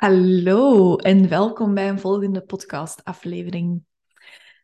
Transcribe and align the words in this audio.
Hallo 0.00 0.96
en 0.96 1.28
welkom 1.28 1.74
bij 1.74 1.88
een 1.88 2.00
volgende 2.00 2.40
podcastaflevering. 2.40 3.82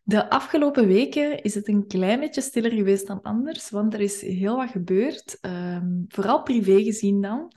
De 0.03 0.30
afgelopen 0.30 0.87
weken 0.87 1.42
is 1.42 1.54
het 1.54 1.69
een 1.69 1.87
klein 1.87 2.21
beetje 2.21 2.40
stiller 2.40 2.72
geweest 2.72 3.06
dan 3.06 3.22
anders, 3.22 3.71
want 3.71 3.94
er 3.94 4.01
is 4.01 4.21
heel 4.21 4.56
wat 4.56 4.71
gebeurd, 4.71 5.38
ehm, 5.40 6.03
vooral 6.08 6.42
privé 6.42 6.83
gezien 6.83 7.21
dan. 7.21 7.53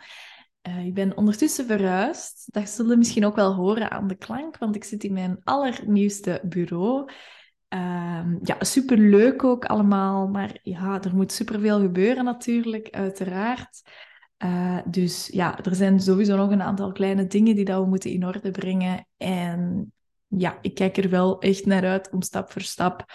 Uh, 0.67 0.85
ik 0.85 0.93
ben 0.93 1.17
ondertussen 1.17 1.65
verhuisd. 1.65 2.53
Dat 2.53 2.69
zullen 2.69 2.97
misschien 2.97 3.25
ook 3.25 3.35
wel 3.35 3.53
horen 3.53 3.91
aan 3.91 4.07
de 4.07 4.17
klank, 4.17 4.57
want 4.57 4.75
ik 4.75 4.83
zit 4.83 5.03
in 5.03 5.13
mijn 5.13 5.39
allernieuwste 5.43 6.41
bureau. 6.43 7.11
Uh, 7.73 8.25
ja, 8.41 8.55
superleuk 8.59 9.43
ook 9.43 9.65
allemaal, 9.65 10.27
maar 10.27 10.59
ja, 10.63 11.01
er 11.01 11.15
moet 11.15 11.31
superveel 11.31 11.79
gebeuren 11.79 12.23
natuurlijk, 12.23 12.89
uiteraard. 12.89 13.81
Uh, 14.43 14.77
dus 14.85 15.27
ja, 15.27 15.59
er 15.63 15.75
zijn 15.75 15.99
sowieso 15.99 16.35
nog 16.35 16.51
een 16.51 16.61
aantal 16.61 16.91
kleine 16.91 17.27
dingen 17.27 17.55
die 17.55 17.65
dat 17.65 17.81
we 17.81 17.89
moeten 17.89 18.11
in 18.11 18.25
orde 18.25 18.51
brengen. 18.51 19.07
En 19.17 19.93
ja, 20.27 20.57
ik 20.61 20.75
kijk 20.75 20.97
er 20.97 21.09
wel 21.09 21.39
echt 21.39 21.65
naar 21.65 21.85
uit 21.85 22.09
om 22.09 22.21
stap 22.21 22.51
voor 22.51 22.61
stap 22.61 23.05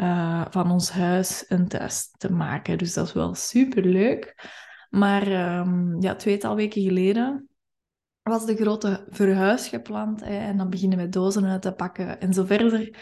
uh, 0.00 0.44
van 0.50 0.70
ons 0.70 0.90
huis 0.90 1.44
een 1.48 1.68
thuis 1.68 2.10
te 2.16 2.32
maken. 2.32 2.78
Dus 2.78 2.94
dat 2.94 3.06
is 3.06 3.12
wel 3.12 3.34
super 3.34 3.84
leuk. 3.84 4.50
Maar 4.90 5.58
um, 5.58 6.00
ja, 6.00 6.14
tweetal 6.14 6.54
weken 6.54 6.82
geleden 6.82 7.48
was 8.22 8.46
de 8.46 8.56
grote 8.56 9.06
verhuis 9.08 9.68
gepland. 9.68 10.20
Hè, 10.20 10.38
en 10.38 10.56
dan 10.56 10.70
beginnen 10.70 10.98
we 10.98 11.08
dozen 11.08 11.44
uit 11.44 11.62
te 11.62 11.72
pakken 11.72 12.20
en 12.20 12.32
zo 12.32 12.44
verder. 12.44 12.96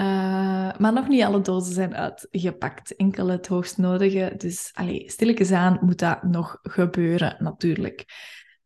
Uh, 0.00 0.76
maar 0.78 0.92
nog 0.92 1.08
niet 1.08 1.22
alle 1.22 1.40
dozen 1.40 1.74
zijn 1.74 1.94
uitgepakt. 1.94 2.96
Enkel 2.96 3.26
het 3.26 3.46
hoogst 3.46 3.78
nodige. 3.78 4.34
Dus 4.36 4.70
allee, 4.72 5.14
aan 5.52 5.78
moet 5.80 5.98
dat 5.98 6.22
nog 6.22 6.58
gebeuren, 6.62 7.36
natuurlijk. 7.38 8.04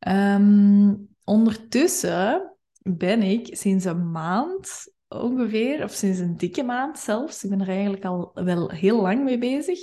Um, 0.09 1.09
ondertussen 1.25 2.57
ben 2.83 3.23
ik 3.23 3.57
sinds 3.57 3.85
een 3.85 4.11
maand 4.11 4.93
ongeveer, 5.09 5.85
of 5.85 5.93
sinds 5.93 6.19
een 6.19 6.37
dikke 6.37 6.63
maand 6.63 6.99
zelfs, 6.99 7.45
ik 7.45 7.51
ben 7.51 7.61
er 7.61 7.69
eigenlijk 7.69 8.05
al 8.05 8.31
wel 8.35 8.71
heel 8.71 9.01
lang 9.01 9.25
mee 9.25 9.39
bezig, 9.39 9.79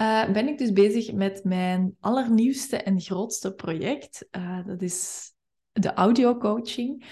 uh, 0.00 0.30
ben 0.30 0.48
ik 0.48 0.58
dus 0.58 0.72
bezig 0.72 1.12
met 1.12 1.44
mijn 1.44 1.96
allernieuwste 2.00 2.76
en 2.76 3.00
grootste 3.00 3.54
project. 3.54 4.28
Uh, 4.30 4.66
dat 4.66 4.82
is 4.82 5.30
de 5.72 5.92
audio 5.94 6.36
coaching. 6.36 7.04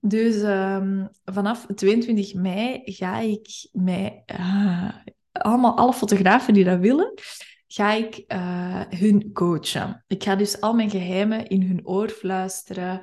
Dus 0.00 0.36
um, 0.36 1.08
vanaf 1.24 1.66
22 1.74 2.34
mei 2.34 2.80
ga 2.84 3.18
ik 3.18 3.68
met 3.72 4.12
uh, 4.40 4.88
allemaal 5.32 5.76
alle 5.76 5.92
fotografen 5.92 6.54
die 6.54 6.64
dat 6.64 6.78
willen, 6.78 7.12
ga 7.66 7.92
ik 7.92 8.24
uh, 8.28 8.80
hun 8.88 9.32
coachen. 9.32 10.04
Ik 10.06 10.22
ga 10.22 10.36
dus 10.36 10.60
al 10.60 10.74
mijn 10.74 10.90
geheimen 10.90 11.46
in 11.46 11.62
hun 11.62 11.80
oor 11.86 12.08
fluisteren, 12.08 13.00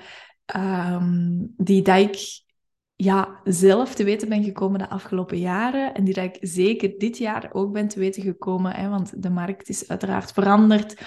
um, 0.55 1.53
die 1.57 1.81
dat 1.81 1.97
ik 1.97 2.47
ja, 2.95 3.39
zelf 3.43 3.95
te 3.95 4.03
weten 4.03 4.29
ben 4.29 4.43
gekomen 4.43 4.79
de 4.79 4.89
afgelopen 4.89 5.39
jaren 5.39 5.93
en 5.93 6.03
die 6.03 6.13
dat 6.13 6.23
ik 6.23 6.37
zeker 6.41 6.97
dit 6.97 7.17
jaar 7.17 7.49
ook 7.53 7.73
ben 7.73 7.87
te 7.87 7.99
weten 7.99 8.23
gekomen, 8.23 8.73
hè, 8.73 8.89
want 8.89 9.23
de 9.23 9.29
markt 9.29 9.69
is 9.69 9.87
uiteraard 9.87 10.31
veranderd. 10.31 11.01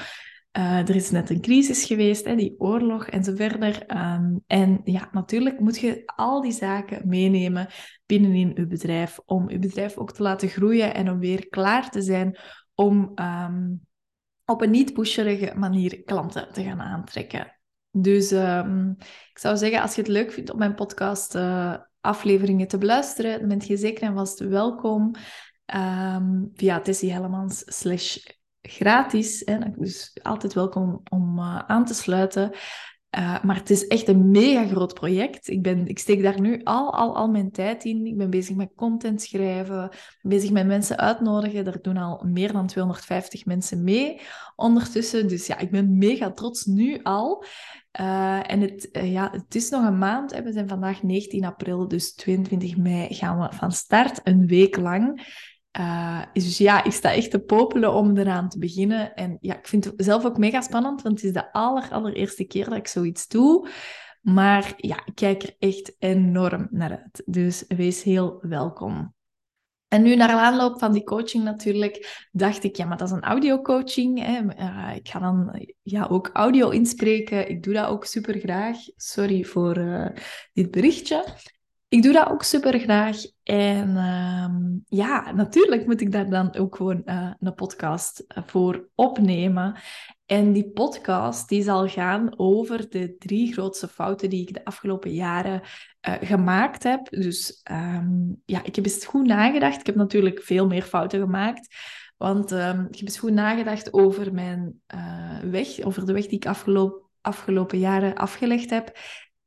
Uh, 0.58 0.78
er 0.78 0.95
is 0.95 1.11
net 1.11 1.31
een 1.31 1.41
crisis 1.41 1.84
geweest, 1.84 2.25
hè, 2.25 2.36
die 2.36 2.55
oorlog 2.58 3.06
en 3.06 3.25
zo 3.25 3.34
verder. 3.34 3.97
Um, 3.97 4.42
en 4.47 4.81
ja, 4.84 5.09
natuurlijk 5.12 5.61
moet 5.61 5.78
je 5.78 6.03
al 6.06 6.41
die 6.42 6.53
zaken 6.53 7.09
meenemen 7.09 7.67
binnenin 8.06 8.53
je 8.55 8.67
bedrijf, 8.67 9.19
om 9.25 9.50
je 9.50 9.59
bedrijf 9.59 9.97
ook 9.97 10.12
te 10.12 10.22
laten 10.22 10.48
groeien 10.48 10.94
en 10.94 11.11
om 11.11 11.19
weer 11.19 11.48
klaar 11.48 11.91
te 11.91 12.03
zijn 12.03 12.39
om 12.75 13.12
um, 13.14 13.86
op 14.44 14.62
een 14.62 14.70
niet-pusherige 14.70 15.53
manier 15.56 16.03
klanten 16.03 16.53
te 16.53 16.62
gaan 16.62 16.81
aantrekken. 16.81 17.59
Dus 17.91 18.31
um, 18.31 18.97
ik 19.31 19.39
zou 19.39 19.56
zeggen, 19.56 19.83
als 19.83 19.94
je 19.94 20.00
het 20.00 20.11
leuk 20.11 20.33
vindt 20.33 20.53
om 20.53 20.59
mijn 20.59 20.75
podcast 20.75 21.34
uh, 21.34 21.75
afleveringen 22.00 22.69
te 22.69 22.78
beluisteren, 22.78 23.39
dan 23.39 23.48
ben 23.48 23.66
je 23.66 23.77
zeker 23.77 24.03
en 24.03 24.15
vast 24.15 24.38
welkom 24.38 25.15
via 26.54 26.81
Tessie 26.81 27.12
Hellemans 27.12 27.62
slash 27.66 28.19
gratis. 28.62 29.43
Hè? 29.45 29.59
Dus 29.77 30.19
altijd 30.23 30.55
welkom 30.55 31.03
om 31.11 31.39
uh, 31.39 31.59
aan 31.59 31.84
te 31.84 31.95
sluiten. 31.95 32.50
Uh, 33.19 33.43
maar 33.43 33.56
het 33.56 33.71
is 33.71 33.87
echt 33.87 34.09
een 34.09 34.31
mega 34.31 34.67
groot 34.67 34.95
project. 34.95 35.49
Ik, 35.49 35.62
ben, 35.62 35.87
ik 35.87 35.99
steek 35.99 36.23
daar 36.23 36.41
nu 36.41 36.61
al, 36.65 36.95
al, 36.95 37.17
al 37.17 37.28
mijn 37.28 37.51
tijd 37.51 37.84
in. 37.84 38.06
Ik 38.06 38.17
ben 38.17 38.31
bezig 38.31 38.56
met 38.56 38.72
content 38.77 39.22
schrijven, 39.22 39.89
bezig 40.22 40.51
met 40.51 40.67
mensen 40.67 40.99
uitnodigen. 40.99 41.65
Daar 41.65 41.83
doen 41.83 41.97
al 41.97 42.25
meer 42.27 42.53
dan 42.53 42.67
250 42.67 43.45
mensen 43.45 43.84
mee 43.84 44.21
ondertussen. 44.56 45.28
Dus 45.28 45.47
ja, 45.47 45.59
ik 45.59 45.71
ben 45.71 45.99
mega 45.99 46.31
trots 46.31 46.65
nu 46.65 47.01
al. 47.03 47.45
Uh, 48.01 48.51
en 48.51 48.61
het, 48.61 48.89
ja, 48.93 49.31
het 49.33 49.55
is 49.55 49.71
nog 49.71 49.87
een 49.87 49.99
maand. 49.99 50.43
We 50.43 50.53
zijn 50.53 50.69
vandaag 50.69 51.03
19 51.03 51.45
april, 51.45 51.89
dus 51.89 52.15
22 52.15 52.77
mei 52.77 53.15
gaan 53.15 53.39
we 53.39 53.56
van 53.56 53.72
start, 53.72 54.21
een 54.25 54.47
week 54.47 54.77
lang. 54.77 55.21
Uh, 55.78 56.22
dus 56.33 56.59
ja, 56.59 56.84
ik 56.84 56.93
sta 56.93 57.12
echt 57.12 57.31
te 57.31 57.41
popelen 57.41 57.93
om 57.93 58.16
eraan 58.16 58.49
te 58.49 58.59
beginnen. 58.59 59.15
En 59.15 59.37
ja, 59.41 59.59
ik 59.59 59.66
vind 59.66 59.84
het 59.84 59.94
zelf 59.97 60.25
ook 60.25 60.38
mega 60.38 60.60
spannend, 60.60 61.03
want 61.03 61.15
het 61.15 61.25
is 61.25 61.33
de 61.33 61.53
aller, 61.53 61.88
allereerste 61.91 62.44
keer 62.44 62.65
dat 62.69 62.78
ik 62.78 62.87
zoiets 62.87 63.28
doe. 63.28 63.69
Maar 64.21 64.75
ja, 64.77 65.03
ik 65.05 65.15
kijk 65.15 65.43
er 65.43 65.55
echt 65.59 65.97
enorm 65.99 66.69
naar 66.71 66.91
uit. 66.91 67.22
Dus 67.27 67.65
wees 67.69 68.03
heel 68.03 68.38
welkom. 68.41 69.15
En 69.88 70.03
nu, 70.03 70.16
naar 70.16 70.31
aanloop 70.31 70.78
van 70.78 70.93
die 70.93 71.05
coaching 71.05 71.44
natuurlijk, 71.44 72.27
dacht 72.33 72.65
ik, 72.65 72.77
ja, 72.77 72.87
maar 72.87 72.97
dat 72.97 73.09
is 73.09 73.15
een 73.15 73.22
audio-coaching. 73.22 74.28
Uh, 74.28 74.94
ik 74.94 75.09
ga 75.09 75.19
dan 75.19 75.66
ja, 75.83 76.06
ook 76.06 76.31
audio 76.33 76.69
inspreken. 76.69 77.49
Ik 77.49 77.62
doe 77.62 77.75
dat 77.75 77.89
ook 77.89 78.04
super 78.04 78.39
graag. 78.39 78.77
Sorry 78.97 79.44
voor 79.44 79.78
uh, 79.78 80.09
dit 80.53 80.71
berichtje 80.71 81.25
ik 81.92 82.03
doe 82.03 82.12
dat 82.12 82.28
ook 82.28 82.42
super 82.42 82.78
graag. 82.78 83.16
En 83.42 83.88
uh, 83.88 84.98
ja, 84.98 85.32
natuurlijk 85.32 85.86
moet 85.86 86.00
ik 86.00 86.12
daar 86.12 86.30
dan 86.30 86.54
ook 86.54 86.76
gewoon 86.76 87.03
uh, 87.04 87.30
een 87.41 87.54
podcast 87.54 88.25
eh, 88.28 88.42
voor 88.47 88.88
opnemen. 88.94 89.76
En 90.26 90.53
die 90.53 90.70
podcast 90.70 91.48
die 91.48 91.62
zal 91.62 91.88
gaan 91.88 92.38
over 92.38 92.91
de 92.91 93.16
drie 93.19 93.53
grootste 93.53 93.88
fouten 93.88 94.30
die 94.30 94.41
ik 94.48 94.54
de 94.54 94.64
afgelopen 94.64 95.14
jaren 95.14 95.60
uh, 96.08 96.14
gemaakt 96.20 96.82
heb. 96.82 97.10
Dus 97.10 97.62
um, 97.70 98.42
ja, 98.44 98.64
ik 98.64 98.74
heb 98.76 98.84
eens 98.84 99.06
goed 99.06 99.26
nagedacht. 99.26 99.80
Ik 99.80 99.86
heb 99.86 99.97
natuurlijk 99.97 100.42
veel 100.42 100.66
meer 100.66 100.82
fouten 100.82 101.20
gemaakt. 101.20 101.76
Want 102.16 102.50
um, 102.50 102.86
ik 102.91 102.97
heb 102.97 103.09
eens 103.09 103.19
goed 103.19 103.32
nagedacht 103.32 103.92
over 103.92 104.34
mijn 104.34 104.80
weg, 105.50 105.80
over 105.80 106.06
de 106.06 106.12
weg 106.12 106.26
die 106.26 106.36
ik 106.36 106.47
afgelopen, 106.47 107.09
afgelopen 107.20 107.78
jaren 107.78 108.14
afgelegd 108.14 108.70
heb. 108.70 108.92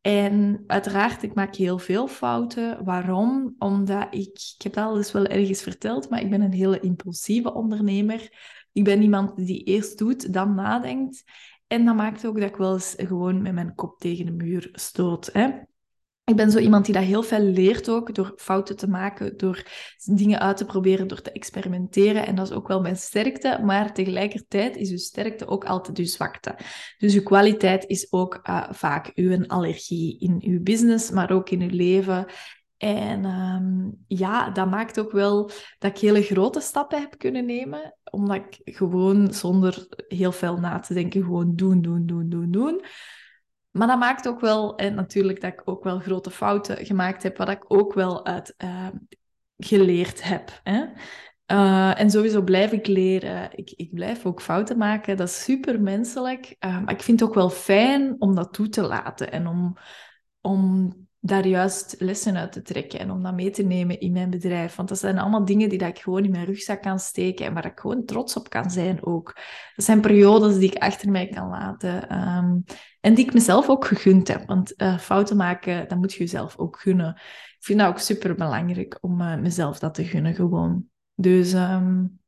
En 0.05 0.63
uiteraard, 0.67 1.23
ik 1.23 1.33
maak 1.33 1.55
heel 1.55 1.77
veel 1.77 2.07
fouten. 2.07 2.83
Waarom? 2.83 3.55
Omdat 3.57 4.07
ik, 4.09 4.53
ik 4.57 4.61
heb 4.63 4.73
dat 4.73 4.85
al 4.85 4.97
eens 4.97 5.11
wel 5.11 5.25
ergens 5.25 5.61
verteld, 5.61 6.09
maar 6.09 6.21
ik 6.21 6.29
ben 6.29 6.41
een 6.41 6.53
hele 6.53 6.79
impulsieve 6.79 7.53
ondernemer. 7.53 8.29
Ik 8.71 8.83
ben 8.83 9.01
iemand 9.01 9.45
die 9.45 9.63
eerst 9.63 9.97
doet, 9.97 10.33
dan 10.33 10.55
nadenkt. 10.55 11.23
En 11.67 11.85
dat 11.85 11.95
maakt 11.95 12.25
ook 12.25 12.39
dat 12.39 12.49
ik 12.49 12.55
wel 12.55 12.73
eens 12.73 12.93
gewoon 12.97 13.41
met 13.41 13.53
mijn 13.53 13.75
kop 13.75 13.99
tegen 13.99 14.25
de 14.25 14.31
muur 14.31 14.69
stoot. 14.71 15.29
Hè? 15.33 15.49
Ik 16.25 16.35
ben 16.35 16.51
zo 16.51 16.57
iemand 16.57 16.85
die 16.85 16.93
dat 16.93 17.03
heel 17.03 17.23
veel 17.23 17.39
leert 17.39 17.89
ook, 17.89 18.15
door 18.15 18.33
fouten 18.37 18.75
te 18.75 18.89
maken, 18.89 19.37
door 19.37 19.63
dingen 20.05 20.39
uit 20.39 20.57
te 20.57 20.65
proberen, 20.65 21.07
door 21.07 21.21
te 21.21 21.31
experimenteren. 21.31 22.25
En 22.25 22.35
dat 22.35 22.49
is 22.49 22.55
ook 22.55 22.67
wel 22.67 22.81
mijn 22.81 22.95
sterkte, 22.95 23.59
maar 23.63 23.93
tegelijkertijd 23.93 24.75
is 24.75 24.89
uw 24.89 24.97
sterkte 24.97 25.47
ook 25.47 25.65
altijd 25.65 25.97
uw 25.97 26.05
zwakte. 26.05 26.55
Dus 26.97 27.13
uw 27.15 27.23
kwaliteit 27.23 27.85
is 27.87 28.11
ook 28.11 28.39
uh, 28.43 28.71
vaak 28.71 29.11
uw 29.15 29.45
allergie 29.47 30.19
in 30.19 30.41
uw 30.45 30.63
business, 30.63 31.11
maar 31.11 31.31
ook 31.31 31.49
in 31.49 31.61
uw 31.61 31.75
leven. 31.75 32.25
En 32.77 33.25
um, 33.25 34.03
ja, 34.07 34.49
dat 34.49 34.69
maakt 34.69 34.99
ook 34.99 35.11
wel 35.11 35.51
dat 35.77 35.91
ik 35.91 35.97
hele 35.97 36.21
grote 36.21 36.59
stappen 36.59 36.99
heb 36.99 37.17
kunnen 37.17 37.45
nemen, 37.45 37.97
omdat 38.11 38.35
ik 38.35 38.59
gewoon 38.63 39.33
zonder 39.33 39.87
heel 40.07 40.31
veel 40.31 40.57
na 40.57 40.79
te 40.79 40.93
denken 40.93 41.23
gewoon 41.23 41.55
doen, 41.55 41.81
doen, 41.81 42.05
doen, 42.05 42.29
doen, 42.29 42.51
doen 42.51 42.83
maar 43.77 43.87
dat 43.87 43.99
maakt 43.99 44.27
ook 44.27 44.39
wel, 44.39 44.75
en 44.75 44.95
natuurlijk 44.95 45.41
dat 45.41 45.53
ik 45.53 45.61
ook 45.65 45.83
wel 45.83 45.99
grote 45.99 46.31
fouten 46.31 46.85
gemaakt 46.85 47.23
heb, 47.23 47.37
wat 47.37 47.49
ik 47.49 47.65
ook 47.67 47.93
wel 47.93 48.25
uit 48.25 48.55
uh, 48.63 48.87
geleerd 49.57 50.23
heb. 50.23 50.59
Hè? 50.63 50.85
Uh, 51.51 51.99
en 51.99 52.09
sowieso 52.09 52.41
blijf 52.41 52.71
ik 52.71 52.87
leren. 52.87 53.49
Ik, 53.55 53.73
ik 53.75 53.93
blijf 53.93 54.25
ook 54.25 54.41
fouten 54.41 54.77
maken. 54.77 55.17
Dat 55.17 55.27
is 55.27 55.43
super 55.43 55.81
menselijk. 55.81 56.55
Maar 56.59 56.91
ik 56.91 57.01
vind 57.01 57.19
het 57.19 57.29
ook 57.29 57.35
wel 57.35 57.49
fijn 57.49 58.15
om 58.19 58.35
dat 58.35 58.53
toe 58.53 58.69
te 58.69 58.81
laten 58.81 59.31
en 59.31 59.47
om, 59.47 59.77
om 60.41 60.93
daar 61.19 61.47
juist 61.47 61.95
lessen 61.99 62.37
uit 62.37 62.51
te 62.51 62.61
trekken 62.61 62.99
en 62.99 63.11
om 63.11 63.23
dat 63.23 63.33
mee 63.33 63.49
te 63.49 63.63
nemen 63.63 63.99
in 63.99 64.11
mijn 64.11 64.29
bedrijf. 64.29 64.75
Want 64.75 64.89
dat 64.89 64.99
zijn 64.99 65.19
allemaal 65.19 65.45
dingen 65.45 65.69
die 65.69 65.77
dat 65.77 65.89
ik 65.89 65.99
gewoon 65.99 66.23
in 66.23 66.31
mijn 66.31 66.45
rugzak 66.45 66.81
kan 66.81 66.99
steken 66.99 67.45
en 67.45 67.53
waar 67.53 67.65
ik 67.65 67.79
gewoon 67.79 68.05
trots 68.05 68.35
op 68.35 68.49
kan 68.49 68.69
zijn 68.69 69.05
ook. 69.05 69.33
Dat 69.75 69.85
zijn 69.85 70.01
periodes 70.01 70.57
die 70.57 70.71
ik 70.71 70.81
achter 70.81 71.11
mij 71.11 71.27
kan 71.27 71.49
laten 71.49 72.17
um, 72.27 72.63
en 73.05 73.13
die 73.13 73.25
ik 73.25 73.33
mezelf 73.33 73.69
ook 73.69 73.85
gegund 73.85 74.27
heb. 74.27 74.47
Want 74.47 74.73
uh, 74.77 74.97
fouten 74.97 75.37
maken, 75.37 75.87
dat 75.87 75.97
moet 75.97 76.13
je 76.13 76.19
jezelf 76.19 76.57
ook 76.57 76.79
gunnen. 76.79 77.15
Ik 77.57 77.57
vind 77.59 77.79
dat 77.79 77.87
ook 77.87 77.99
super 77.99 78.35
belangrijk 78.35 78.97
om 79.01 79.21
uh, 79.21 79.37
mezelf 79.37 79.79
dat 79.79 79.93
te 79.93 80.03
gunnen 80.03 80.35
gewoon. 80.35 80.85
Dus 81.15 81.53
um, 81.53 82.19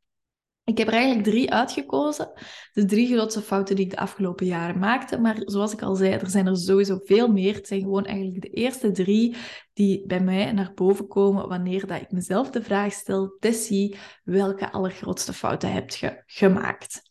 Ik 0.64 0.78
heb 0.78 0.88
er 0.88 0.94
eigenlijk 0.94 1.24
drie 1.24 1.52
uitgekozen. 1.52 2.32
De 2.74 2.86
drie 2.86 3.08
grootste 3.08 3.42
fouten 3.42 3.76
die 3.76 3.86
ik 3.86 3.92
de 3.92 3.98
afgelopen 3.98 4.46
jaren 4.46 4.80
maakte. 4.80 5.20
Maar 5.20 5.36
zoals 5.40 5.74
ik 5.74 5.82
al 5.82 5.96
zei, 5.96 6.12
er 6.12 6.30
zijn 6.30 6.48
er 6.48 6.58
sowieso 6.58 7.00
veel 7.04 7.28
meer. 7.28 7.56
Het 7.56 7.68
zijn 7.68 7.82
gewoon 7.82 8.06
eigenlijk 8.06 8.42
de 8.42 8.50
eerste 8.50 8.92
drie 8.92 9.36
die 9.74 10.06
bij 10.06 10.22
mij 10.22 10.52
naar 10.52 10.72
boven 10.76 11.08
komen 11.08 11.48
wanneer 11.48 11.88
dat 11.88 12.02
ik 12.02 12.12
mezelf 12.12 12.50
de 12.50 12.64
vraag 12.64 12.94
stel, 12.94 13.36
Tessie, 13.40 13.98
welke 14.24 14.72
allergrootste 14.72 15.34
fouten 15.34 15.72
heb 15.72 15.90
je 15.90 16.24
gemaakt? 16.26 17.07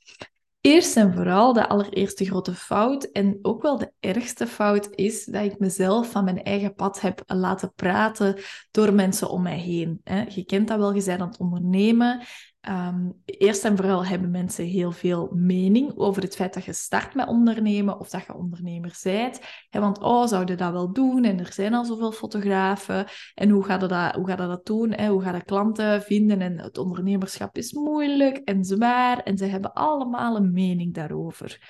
Eerst 0.67 0.97
en 0.97 1.15
vooral 1.15 1.53
de 1.53 1.69
allereerste 1.69 2.25
grote 2.25 2.55
fout 2.55 3.05
en 3.05 3.39
ook 3.43 3.63
wel 3.63 3.79
de 3.79 3.93
ergste 4.01 4.47
fout 4.47 4.89
is 4.91 5.25
dat 5.25 5.45
ik 5.45 5.59
mezelf 5.59 6.11
van 6.11 6.25
mijn 6.25 6.43
eigen 6.43 6.75
pad 6.75 7.01
heb 7.01 7.23
laten 7.27 7.73
praten 7.75 8.39
door 8.71 8.93
mensen 8.93 9.31
om 9.31 9.43
mij 9.43 9.59
heen. 9.59 10.01
Je 10.29 10.45
kent 10.45 10.69
dat 10.69 10.79
wel, 10.79 10.95
je 10.95 11.05
bent 11.05 11.21
aan 11.21 11.29
het 11.29 11.39
ondernemen 11.39 12.27
Um, 12.69 13.23
eerst 13.25 13.65
en 13.65 13.77
vooral 13.77 14.07
hebben 14.07 14.31
mensen 14.31 14.65
heel 14.65 14.93
veel 14.93 15.31
mening 15.35 15.97
over 15.97 16.23
het 16.23 16.37
feit 16.37 16.55
dat 16.55 16.65
je 16.65 16.73
start 16.73 17.15
met 17.15 17.29
ondernemen 17.29 18.01
of 18.01 18.11
dat 18.11 18.27
je 18.27 18.35
ondernemer 18.35 18.99
bent. 19.03 19.41
want, 19.71 19.99
oh, 19.99 20.27
zouden 20.27 20.57
dat 20.57 20.73
wel 20.73 20.93
doen? 20.93 21.25
En 21.25 21.39
er 21.39 21.53
zijn 21.53 21.75
al 21.75 21.85
zoveel 21.85 22.13
fotografen. 22.13 23.07
En 23.35 23.51
hoe 23.51 23.65
gaat 23.65 23.81
dat, 23.81 24.15
hoe 24.15 24.27
gaat 24.27 24.39
dat 24.39 24.67
doen? 24.67 24.93
Hè? 24.93 25.09
Hoe 25.09 25.23
gaat 25.23 25.33
dat 25.33 25.45
klanten 25.45 26.03
vinden? 26.03 26.41
En 26.41 26.61
het 26.61 26.79
ondernemerschap 26.79 27.57
is 27.57 27.73
moeilijk 27.73 28.37
en 28.37 28.65
zwaar. 28.65 29.23
En 29.23 29.39
ze 29.39 29.45
hebben 29.45 29.73
allemaal 29.73 30.37
een 30.37 30.53
mening 30.53 30.95
daarover. 30.95 31.61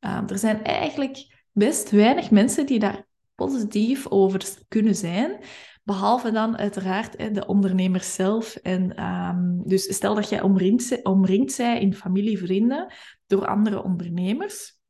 Um, 0.00 0.28
er 0.28 0.38
zijn 0.38 0.64
eigenlijk 0.64 1.44
best 1.52 1.90
weinig 1.90 2.30
mensen 2.30 2.66
die 2.66 2.78
daar 2.78 3.06
positief 3.34 4.06
over 4.08 4.48
kunnen 4.68 4.94
zijn. 4.94 5.40
Behalve 5.86 6.30
dan 6.30 6.56
uiteraard 6.56 7.34
de 7.34 7.46
ondernemers 7.46 8.14
zelf. 8.14 8.56
En, 8.56 9.04
um, 9.04 9.62
dus 9.64 9.94
stel 9.94 10.14
dat 10.14 10.28
jij 10.28 10.40
omringd, 10.40 11.02
omringd 11.02 11.52
zij 11.52 11.80
in 11.80 11.94
familie, 11.94 12.38
vrienden 12.38 12.92
door 13.26 13.46
andere 13.46 13.82
ondernemers, 13.82 14.80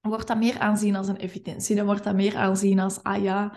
wordt 0.00 0.26
dat 0.26 0.38
meer 0.38 0.58
aanzien 0.58 0.96
als 0.96 1.08
een 1.08 1.16
evidentie. 1.16 1.76
Dan 1.76 1.86
wordt 1.86 2.04
dat 2.04 2.14
meer 2.14 2.36
aanzien 2.36 2.80
als, 2.80 3.02
ah 3.02 3.22
ja, 3.22 3.56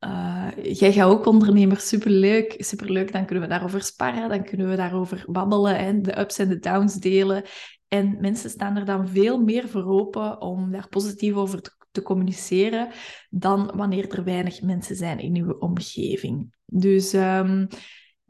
uh, 0.00 0.48
jij 0.62 0.92
gaat 0.92 1.10
ook 1.10 1.26
ondernemer, 1.26 1.80
superleuk, 1.80 2.54
superleuk. 2.58 3.12
Dan 3.12 3.24
kunnen 3.24 3.44
we 3.44 3.50
daarover 3.50 3.82
sparren, 3.82 4.28
dan 4.28 4.44
kunnen 4.44 4.68
we 4.68 4.76
daarover 4.76 5.24
babbelen 5.26 5.78
en 5.78 6.02
de 6.02 6.18
ups 6.18 6.38
en 6.38 6.48
de 6.48 6.58
downs 6.58 6.94
delen. 6.94 7.44
En 7.88 8.16
mensen 8.20 8.50
staan 8.50 8.76
er 8.76 8.84
dan 8.84 9.08
veel 9.08 9.40
meer 9.42 9.68
voor 9.68 9.84
open 9.84 10.40
om 10.40 10.70
daar 10.70 10.88
positief 10.88 11.34
over 11.34 11.62
te 11.62 11.78
te 11.90 12.02
communiceren 12.02 12.88
dan 13.30 13.70
wanneer 13.74 14.08
er 14.08 14.24
weinig 14.24 14.62
mensen 14.62 14.96
zijn 14.96 15.18
in 15.18 15.36
uw 15.36 15.52
omgeving. 15.52 16.54
Dus 16.66 17.12
um, 17.12 17.68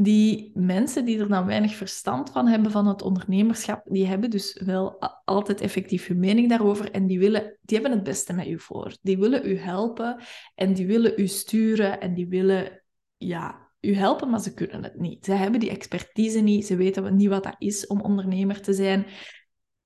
die 0.02 0.50
mensen 0.54 1.04
die 1.04 1.18
er 1.18 1.28
dan 1.28 1.46
weinig 1.46 1.74
verstand 1.74 2.30
van 2.30 2.46
hebben 2.46 2.70
van 2.70 2.86
het 2.86 3.02
ondernemerschap, 3.02 3.82
die 3.84 4.06
hebben 4.06 4.30
dus 4.30 4.62
wel 4.64 4.98
altijd 5.24 5.60
effectief 5.60 6.06
hun 6.06 6.18
mening 6.18 6.48
daarover 6.48 6.90
en 6.90 7.06
die, 7.06 7.18
willen, 7.18 7.58
die 7.62 7.78
hebben 7.78 7.96
het 7.96 8.04
beste 8.04 8.32
met 8.32 8.46
u 8.46 8.58
voor. 8.58 8.96
Die 9.02 9.18
willen 9.18 9.46
u 9.46 9.58
helpen 9.58 10.20
en 10.54 10.74
die 10.74 10.86
willen 10.86 11.12
u 11.16 11.26
sturen 11.26 12.00
en 12.00 12.14
die 12.14 12.28
willen 12.28 12.82
ja, 13.16 13.70
u 13.80 13.94
helpen, 13.94 14.30
maar 14.30 14.40
ze 14.40 14.54
kunnen 14.54 14.82
het 14.82 14.98
niet. 14.98 15.24
Ze 15.24 15.32
hebben 15.32 15.60
die 15.60 15.70
expertise 15.70 16.40
niet, 16.40 16.66
ze 16.66 16.76
weten 16.76 17.16
niet 17.16 17.28
wat 17.28 17.44
dat 17.44 17.56
is 17.58 17.86
om 17.86 18.00
ondernemer 18.00 18.60
te 18.60 18.72
zijn. 18.72 19.06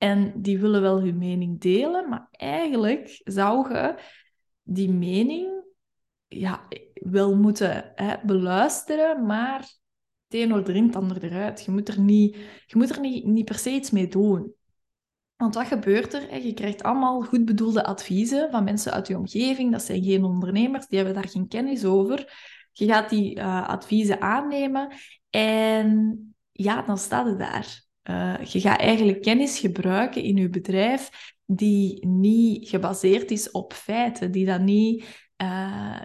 En 0.05 0.33
die 0.43 0.59
willen 0.59 0.83
wel 0.83 1.01
hun 1.01 1.19
mening 1.19 1.61
delen, 1.61 2.09
maar 2.09 2.29
eigenlijk 2.31 3.21
zou 3.25 3.75
je 3.75 3.95
die 4.63 4.93
mening 4.93 5.65
ja, 6.27 6.69
wel 6.95 7.37
moeten 7.37 7.93
hè, 7.95 8.15
beluisteren, 8.23 9.27
maar 9.27 9.59
het 9.59 10.41
een 10.41 10.51
wordt 10.51 10.69
erin, 10.69 10.87
het 10.87 10.97
ander 10.97 11.25
eruit. 11.25 11.65
Je 11.65 11.71
moet 11.71 11.89
er, 11.89 12.01
niet, 12.01 12.37
je 12.67 12.77
moet 12.77 12.91
er 12.91 13.01
niet, 13.01 13.25
niet 13.25 13.45
per 13.45 13.59
se 13.59 13.71
iets 13.71 13.91
mee 13.91 14.09
doen. 14.09 14.55
Want 15.37 15.55
wat 15.55 15.67
gebeurt 15.67 16.13
er? 16.13 16.45
Je 16.45 16.55
krijgt 16.55 16.83
allemaal 16.83 17.23
goed 17.23 17.45
bedoelde 17.45 17.85
adviezen 17.85 18.51
van 18.51 18.65
mensen 18.65 18.93
uit 18.93 19.07
je 19.07 19.19
omgeving. 19.19 19.73
Dat 19.73 19.83
zijn 19.83 20.03
geen 20.03 20.25
ondernemers, 20.25 20.87
die 20.87 20.99
hebben 20.99 21.17
daar 21.17 21.29
geen 21.29 21.49
kennis 21.49 21.85
over. 21.85 22.33
Je 22.73 22.87
gaat 22.87 23.11
die 23.11 23.37
uh, 23.37 23.69
adviezen 23.69 24.21
aannemen 24.21 24.93
en 25.31 26.19
ja, 26.53 26.83
dan 26.83 26.99
staat 26.99 27.27
het 27.27 27.39
daar. 27.39 27.84
Uh, 28.11 28.45
je 28.45 28.61
gaat 28.61 28.81
eigenlijk 28.81 29.23
kennis 29.23 29.59
gebruiken 29.59 30.23
in 30.23 30.37
je 30.37 30.49
bedrijf 30.49 31.33
die 31.47 32.07
niet 32.07 32.69
gebaseerd 32.69 33.31
is 33.31 33.51
op 33.51 33.73
feiten, 33.73 34.31
die 34.31 34.47
dan 34.47 34.65
niet 34.65 35.05
uh, 35.43 36.01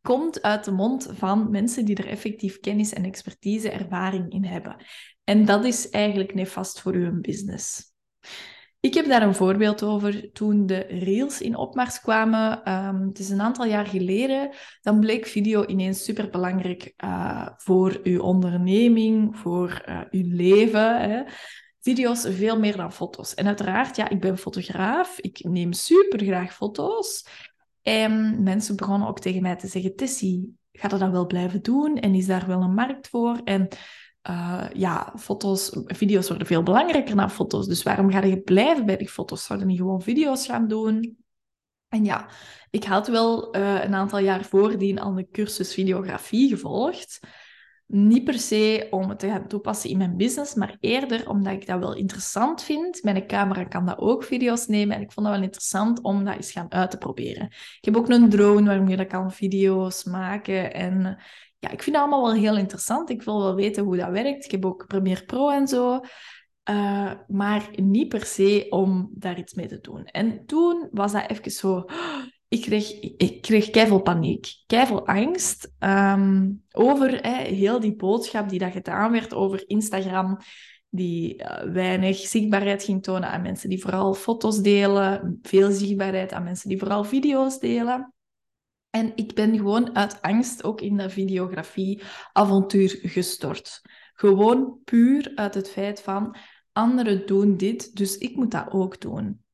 komt 0.00 0.42
uit 0.42 0.64
de 0.64 0.70
mond 0.70 1.08
van 1.12 1.50
mensen 1.50 1.84
die 1.84 1.96
er 1.96 2.06
effectief 2.06 2.60
kennis 2.60 2.92
en 2.92 3.04
expertise, 3.04 3.70
ervaring 3.70 4.32
in 4.32 4.44
hebben. 4.44 4.76
En 5.24 5.44
dat 5.44 5.64
is 5.64 5.90
eigenlijk 5.90 6.34
nefast 6.34 6.80
voor 6.80 6.92
uw 6.92 7.20
business. 7.20 7.92
Ik 8.86 8.94
heb 8.94 9.06
daar 9.06 9.22
een 9.22 9.34
voorbeeld 9.34 9.82
over 9.82 10.32
toen 10.32 10.66
de 10.66 10.78
reels 10.78 11.40
in 11.40 11.56
opmars 11.56 12.00
kwamen. 12.00 12.72
Um, 12.72 13.08
het 13.08 13.18
is 13.18 13.30
een 13.30 13.40
aantal 13.40 13.66
jaar 13.66 13.86
geleden. 13.86 14.50
Dan 14.82 15.00
bleek 15.00 15.26
video 15.26 15.64
ineens 15.64 16.04
superbelangrijk 16.04 16.94
uh, 17.04 17.48
voor 17.56 18.00
uw 18.02 18.20
onderneming, 18.20 19.36
voor 19.38 19.84
uh, 19.88 20.00
uw 20.10 20.36
leven. 20.36 21.10
Hè. 21.10 21.22
Video's 21.80 22.26
veel 22.28 22.58
meer 22.58 22.76
dan 22.76 22.92
foto's. 22.92 23.34
En 23.34 23.46
uiteraard, 23.46 23.96
ja, 23.96 24.08
ik 24.08 24.20
ben 24.20 24.38
fotograaf. 24.38 25.18
Ik 25.18 25.44
neem 25.44 25.72
super 25.72 26.24
graag 26.24 26.54
foto's. 26.54 27.26
En 27.82 28.42
mensen 28.42 28.76
begonnen 28.76 29.08
ook 29.08 29.20
tegen 29.20 29.42
mij 29.42 29.56
te 29.56 29.66
zeggen: 29.66 29.96
Tessie, 29.96 30.56
gaat 30.72 30.90
dat 30.90 31.00
dan 31.00 31.12
wel 31.12 31.26
blijven 31.26 31.62
doen? 31.62 31.98
En 31.98 32.14
is 32.14 32.26
daar 32.26 32.46
wel 32.46 32.62
een 32.62 32.74
markt 32.74 33.08
voor? 33.08 33.40
En 33.44 33.68
uh, 34.30 34.64
ja, 34.72 35.12
foto's, 35.18 35.76
video's 35.86 36.28
worden 36.28 36.46
veel 36.46 36.62
belangrijker 36.62 37.16
dan 37.16 37.30
foto's. 37.30 37.66
Dus 37.66 37.82
waarom 37.82 38.10
ga 38.10 38.24
je 38.24 38.40
blijven 38.40 38.86
bij 38.86 38.96
die 38.96 39.08
foto's? 39.08 39.44
Zouden 39.44 39.68
niet 39.68 39.78
gewoon 39.78 40.02
video's 40.02 40.46
gaan 40.46 40.68
doen? 40.68 41.16
En 41.88 42.04
ja, 42.04 42.28
ik 42.70 42.84
had 42.84 43.08
wel 43.08 43.56
uh, 43.56 43.84
een 43.84 43.94
aantal 43.94 44.18
jaar 44.18 44.44
voordien 44.44 44.98
al 44.98 45.18
een 45.18 45.28
cursus 45.30 45.74
videografie 45.74 46.48
gevolgd. 46.48 47.20
Niet 47.86 48.24
per 48.24 48.38
se 48.38 48.86
om 48.90 49.08
het 49.08 49.18
te 49.18 49.28
gaan 49.28 49.48
toepassen 49.48 49.90
in 49.90 49.98
mijn 49.98 50.16
business, 50.16 50.54
maar 50.54 50.76
eerder 50.80 51.28
omdat 51.28 51.52
ik 51.52 51.66
dat 51.66 51.78
wel 51.78 51.94
interessant 51.94 52.62
vind. 52.62 53.02
Mijn 53.02 53.26
camera 53.26 53.64
kan 53.64 53.86
dat 53.86 53.98
ook 53.98 54.24
video's 54.24 54.66
nemen 54.66 54.96
en 54.96 55.02
ik 55.02 55.12
vond 55.12 55.26
dat 55.26 55.34
wel 55.34 55.44
interessant 55.44 56.02
om 56.02 56.24
dat 56.24 56.34
eens 56.34 56.52
gaan 56.52 56.72
uit 56.72 56.90
te 56.90 56.98
proberen. 56.98 57.46
Ik 57.46 57.84
heb 57.84 57.96
ook 57.96 58.08
een 58.08 58.30
drone 58.30 58.66
waarmee 58.66 58.96
ik 58.96 59.08
kan 59.08 59.32
video's 59.32 60.04
maken 60.04 60.74
en 60.74 61.18
ja, 61.58 61.70
ik 61.70 61.82
vind 61.82 61.96
het 61.96 62.04
allemaal 62.04 62.22
wel 62.22 62.40
heel 62.40 62.56
interessant. 62.56 63.10
Ik 63.10 63.22
wil 63.22 63.42
wel 63.42 63.54
weten 63.54 63.84
hoe 63.84 63.96
dat 63.96 64.10
werkt. 64.10 64.44
Ik 64.44 64.50
heb 64.50 64.64
ook 64.64 64.86
Premiere 64.86 65.24
Pro 65.24 65.50
en 65.50 65.68
zo. 65.68 66.00
Uh, 66.70 67.12
maar 67.26 67.68
niet 67.74 68.08
per 68.08 68.24
se 68.24 68.66
om 68.68 69.10
daar 69.14 69.38
iets 69.38 69.54
mee 69.54 69.66
te 69.66 69.80
doen. 69.80 70.04
En 70.04 70.46
toen 70.46 70.88
was 70.90 71.12
dat 71.12 71.30
even 71.30 71.50
zo... 71.50 71.84
Ik 72.48 72.62
kreeg, 72.62 73.00
ik 73.00 73.42
kreeg 73.42 73.70
keiveel 73.70 74.02
paniek, 74.02 74.46
keiveel 74.66 75.06
angst 75.06 75.72
um, 75.78 76.62
over 76.72 77.20
hè, 77.20 77.42
heel 77.42 77.80
die 77.80 77.96
boodschap 77.96 78.48
die 78.48 78.58
dat 78.58 78.72
gedaan 78.72 79.12
werd 79.12 79.34
over 79.34 79.64
Instagram, 79.66 80.38
die 80.88 81.42
uh, 81.42 81.72
weinig 81.72 82.16
zichtbaarheid 82.16 82.82
ging 82.82 83.02
tonen 83.02 83.30
aan 83.30 83.42
mensen 83.42 83.68
die 83.68 83.80
vooral 83.80 84.14
foto's 84.14 84.60
delen, 84.60 85.38
veel 85.42 85.70
zichtbaarheid 85.70 86.32
aan 86.32 86.44
mensen 86.44 86.68
die 86.68 86.78
vooral 86.78 87.04
video's 87.04 87.58
delen. 87.58 88.14
En 88.96 89.12
ik 89.14 89.34
ben 89.34 89.56
gewoon 89.56 89.96
uit 89.96 90.22
angst 90.22 90.64
ook 90.64 90.80
in 90.80 90.96
dat 90.96 91.12
videografie-avontuur 91.12 92.98
gestort. 93.02 93.82
Gewoon 94.14 94.80
puur 94.84 95.32
uit 95.34 95.54
het 95.54 95.70
feit 95.70 96.00
van 96.00 96.36
anderen 96.72 97.26
doen 97.26 97.56
dit, 97.56 97.96
dus 97.96 98.18
ik 98.18 98.36
moet 98.36 98.50
dat 98.50 98.66
ook 98.70 99.00
doen. 99.00 99.44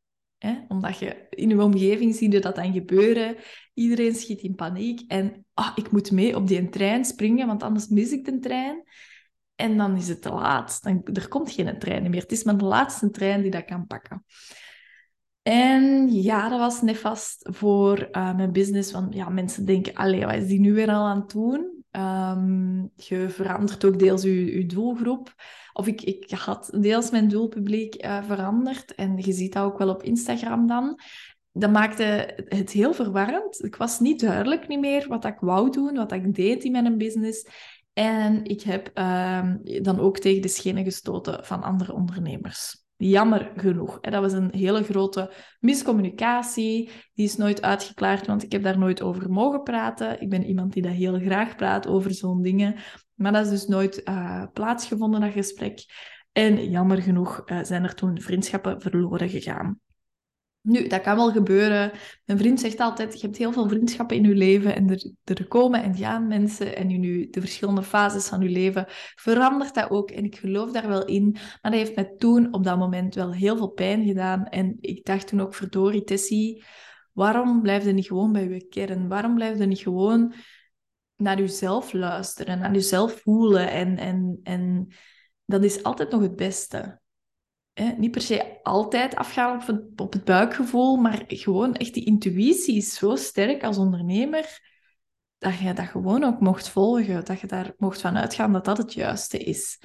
Omdat 0.68 0.99
je 0.99 1.26
in 1.30 1.49
je 1.49 1.62
omgeving 1.62 2.14
ziet 2.14 2.42
dat 2.42 2.54
dan 2.54 2.72
gebeuren. 2.72 3.37
Iedereen 3.75 4.14
schiet 4.14 4.40
in 4.40 4.54
paniek 4.54 5.11
en 5.11 5.46
ah, 5.54 5.72
ik 5.75 5.90
moet 5.90 6.11
mee 6.11 6.37
op 6.37 6.49
die 6.49 6.68
trein 6.68 7.04
springen, 7.04 7.46
want 7.46 7.62
anders 7.62 7.88
mis 7.88 8.12
ik 8.12 8.25
de 8.25 8.38
trein. 8.38 8.82
En 9.54 9.76
dan 9.76 9.96
is 9.96 10.08
het 10.08 10.22
te 10.22 10.32
laat. 10.32 10.82
Dan, 10.82 11.02
er 11.12 11.28
komt 11.28 11.50
geen 11.50 11.78
trein 11.78 12.11
meer. 12.11 12.20
Het 12.20 12.32
is 12.32 12.44
maar 12.44 12.58
de 12.58 12.64
laatste 12.64 13.11
trein 13.11 13.42
die 13.42 13.50
dat 13.50 13.64
kan 13.64 13.87
pakken. 13.87 14.25
En 15.42 16.12
ja, 16.12 16.49
dat 16.49 16.58
was 16.58 16.82
nefast 16.82 17.49
voor 17.50 18.08
uh, 18.12 18.37
mijn 18.37 18.52
business. 18.52 18.92
Want 18.92 19.14
ja, 19.14 19.28
mensen 19.28 19.64
denken, 19.64 19.94
allee, 19.94 20.25
wat 20.25 20.34
is 20.34 20.46
die 20.46 20.61
nu 20.61 20.72
weer 20.72 20.88
al 20.88 21.06
aan 21.06 21.20
het 21.20 21.30
doen? 21.30 21.84
Um, 21.90 22.90
je 22.96 23.28
verandert 23.28 23.84
ook 23.84 23.99
deels 23.99 24.22
je, 24.22 24.66
doelgroep. 24.66 25.34
Of 25.72 25.87
ik, 25.87 26.02
ik 26.02 26.30
had 26.30 26.70
deels 26.80 27.11
mijn 27.11 27.28
doelpubliek 27.28 28.04
uh, 28.04 28.25
veranderd. 28.25 28.94
En 28.94 29.16
je 29.16 29.32
ziet 29.32 29.52
dat 29.52 29.64
ook 29.64 29.78
wel 29.78 29.88
op 29.88 30.02
Instagram 30.02 30.66
dan. 30.66 30.99
Dat 31.52 31.70
maakte 31.70 32.34
het 32.49 32.70
heel 32.70 32.94
verwarrend. 32.94 33.64
Ik 33.64 33.76
was 33.76 34.00
niet 34.00 34.20
duidelijk 34.20 34.68
niet 34.68 34.80
meer 34.80 35.08
wat 35.08 35.25
ik 35.25 35.37
wou 35.40 35.70
doen, 35.70 35.94
wat 35.94 36.12
ik 36.12 36.34
deed 36.34 36.64
in 36.64 36.72
mijn 36.72 36.99
business. 36.99 37.46
En 37.92 38.44
ik 38.44 38.62
heb 38.62 38.90
uh, 38.94 39.49
dan 39.82 40.00
ook 40.00 40.18
tegen 40.18 40.42
de 40.42 40.49
schenen 40.49 40.84
gestoten 40.84 41.44
van 41.44 41.62
andere 41.62 41.92
ondernemers. 41.92 42.82
Jammer 43.04 43.52
genoeg. 43.56 44.00
Dat 44.00 44.21
was 44.21 44.32
een 44.32 44.54
hele 44.54 44.82
grote 44.82 45.32
miscommunicatie. 45.61 46.90
Die 47.14 47.25
is 47.25 47.37
nooit 47.37 47.62
uitgeklaard, 47.62 48.26
want 48.26 48.42
ik 48.42 48.52
heb 48.52 48.62
daar 48.62 48.78
nooit 48.78 49.02
over 49.02 49.30
mogen 49.30 49.62
praten. 49.62 50.21
Ik 50.21 50.28
ben 50.28 50.44
iemand 50.44 50.73
die 50.73 50.82
dat 50.82 50.92
heel 50.92 51.18
graag 51.18 51.56
praat 51.56 51.87
over 51.87 52.14
zo'n 52.14 52.42
dingen. 52.42 52.75
Maar 53.14 53.32
dat 53.32 53.44
is 53.44 53.50
dus 53.50 53.66
nooit 53.66 54.09
uh, 54.09 54.44
plaatsgevonden, 54.52 55.21
dat 55.21 55.32
gesprek. 55.32 55.85
En 56.32 56.71
jammer 56.71 57.02
genoeg 57.02 57.42
uh, 57.44 57.59
zijn 57.62 57.82
er 57.82 57.94
toen 57.94 58.21
vriendschappen 58.21 58.80
verloren 58.80 59.28
gegaan. 59.28 59.80
Nu, 60.62 60.87
dat 60.87 61.00
kan 61.00 61.16
wel 61.16 61.33
gebeuren. 61.33 61.92
Mijn 62.25 62.38
vriend 62.38 62.61
zegt 62.61 62.81
altijd, 62.81 63.21
je 63.21 63.26
hebt 63.26 63.38
heel 63.38 63.52
veel 63.52 63.69
vriendschappen 63.69 64.16
in 64.16 64.25
je 64.25 64.35
leven 64.35 64.75
en 64.75 64.88
er, 65.25 65.47
komen 65.49 65.83
en 65.83 65.97
gaan 65.97 66.26
mensen 66.26 66.76
en 66.76 66.87
nu 66.87 67.31
de 67.31 67.40
verschillende 67.40 67.83
fases 67.83 68.26
van 68.26 68.40
je 68.40 68.49
leven 68.49 68.85
verandert 69.14 69.75
dat 69.75 69.90
ook 69.90 70.11
en 70.11 70.25
ik 70.25 70.37
geloof 70.37 70.73
daar 70.73 70.88
wel 70.88 71.04
in. 71.04 71.31
Maar 71.33 71.71
dat 71.71 71.73
heeft 71.73 71.95
mij 71.95 72.14
toen 72.19 72.54
op 72.54 72.64
dat 72.64 72.78
moment 72.78 73.14
wel 73.14 73.33
heel 73.33 73.57
veel 73.57 73.71
pijn 73.71 74.07
gedaan 74.07 74.47
en 74.47 74.76
ik 74.81 75.04
dacht 75.04 75.26
toen 75.26 75.40
ook, 75.40 75.54
verdorie 75.54 76.04
Tessie, 76.04 76.64
waarom 77.12 77.62
blijf 77.62 77.85
je 77.85 77.92
niet 77.92 78.07
gewoon 78.07 78.33
bij 78.33 78.49
je 78.49 78.66
kern? 78.69 79.09
Waarom 79.09 79.35
blijf 79.35 79.59
je 79.59 79.66
niet 79.66 79.78
gewoon 79.78 80.35
naar 81.16 81.38
jezelf 81.38 81.92
luisteren, 81.92 82.59
naar 82.59 82.73
jezelf 82.73 83.21
voelen 83.21 83.71
en, 83.71 83.99
en, 83.99 84.40
en 84.42 84.88
dat 85.45 85.64
is 85.64 85.83
altijd 85.83 86.11
nog 86.11 86.23
het 86.23 86.37
beste 86.37 87.00
niet 87.75 88.11
per 88.11 88.21
se 88.21 88.62
altijd 88.62 89.14
afgaan 89.14 89.61
op 89.61 89.67
het, 89.67 90.00
op 90.00 90.12
het 90.12 90.25
buikgevoel, 90.25 90.97
maar 90.97 91.25
gewoon 91.26 91.75
echt 91.75 91.95
die 91.95 92.05
intuïtie 92.05 92.76
is 92.76 92.95
zo 92.95 93.17
sterk 93.17 93.64
als 93.64 93.79
ondernemer 93.79 94.61
dat 95.38 95.59
je 95.59 95.73
dat 95.73 95.87
gewoon 95.87 96.25
ook 96.25 96.41
mocht 96.41 96.69
volgen, 96.69 97.25
dat 97.25 97.41
je 97.41 97.47
daar 97.47 97.73
mocht 97.76 98.00
van 98.00 98.17
uitgaan 98.17 98.52
dat 98.52 98.64
dat 98.64 98.79
het 98.79 98.93
juiste 98.93 99.38
is. 99.38 99.81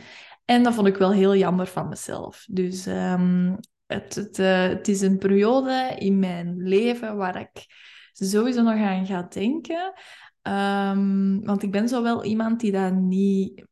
En 0.46 0.64
dat 0.64 0.74
vond 0.74 0.88
ik 0.88 0.98
wel 0.98 1.12
heel 1.12 1.36
jammer 1.36 1.68
van 1.68 1.88
mezelf. 1.88 2.46
Dus 2.50 2.86
ehm, 2.86 3.56
het, 3.86 4.16
het, 4.16 4.40
uh, 4.40 4.68
het, 4.68 4.88
is 4.88 5.02
een 5.02 5.18
periode 5.18 5.96
in 5.98 6.20
mijn 6.20 6.58
leven 6.58 7.18
waar 7.18 7.40
ik 7.40 7.66
sowieso 8.14 8.62
nog 8.62 8.74
aan 8.74 9.06
ga 9.06 9.22
denken. 9.22 9.94
Um, 10.42 11.46
want 11.46 11.64
ik 11.64 11.72
ben 11.72 11.88
zo 11.88 12.04
wel 12.04 12.24
iemand 12.24 12.60
die 12.60 12.72
dat 12.72 12.94
niet 12.94 13.66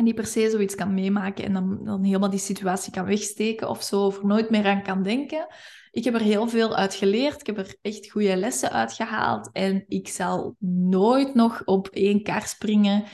en 0.00 0.06
die 0.06 0.14
per 0.14 0.26
se 0.26 0.50
zoiets 0.50 0.74
kan 0.74 0.94
meemaken 0.94 1.44
en 1.44 1.52
dan, 1.52 1.80
dan 1.84 2.04
helemaal 2.04 2.30
die 2.30 2.38
situatie 2.38 2.92
kan 2.92 3.04
wegsteken 3.04 3.68
of 3.68 3.82
zo, 3.82 4.06
of 4.06 4.18
er 4.18 4.26
nooit 4.26 4.50
meer 4.50 4.66
aan 4.66 4.82
kan 4.82 5.02
denken. 5.02 5.46
Ik 5.90 6.04
heb 6.04 6.14
er 6.14 6.20
heel 6.20 6.48
veel 6.48 6.76
uit 6.76 6.94
geleerd. 6.94 7.40
Ik 7.40 7.46
heb 7.46 7.58
er 7.58 7.74
echt 7.82 8.10
goede 8.10 8.36
lessen 8.36 8.70
uit 8.70 8.92
gehaald. 8.92 9.50
En 9.52 9.84
ik 9.88 10.08
zal 10.08 10.56
nooit 10.88 11.34
nog 11.34 11.62
op 11.64 11.88
één 11.88 12.22
kar 12.22 12.46
springen 12.46 13.04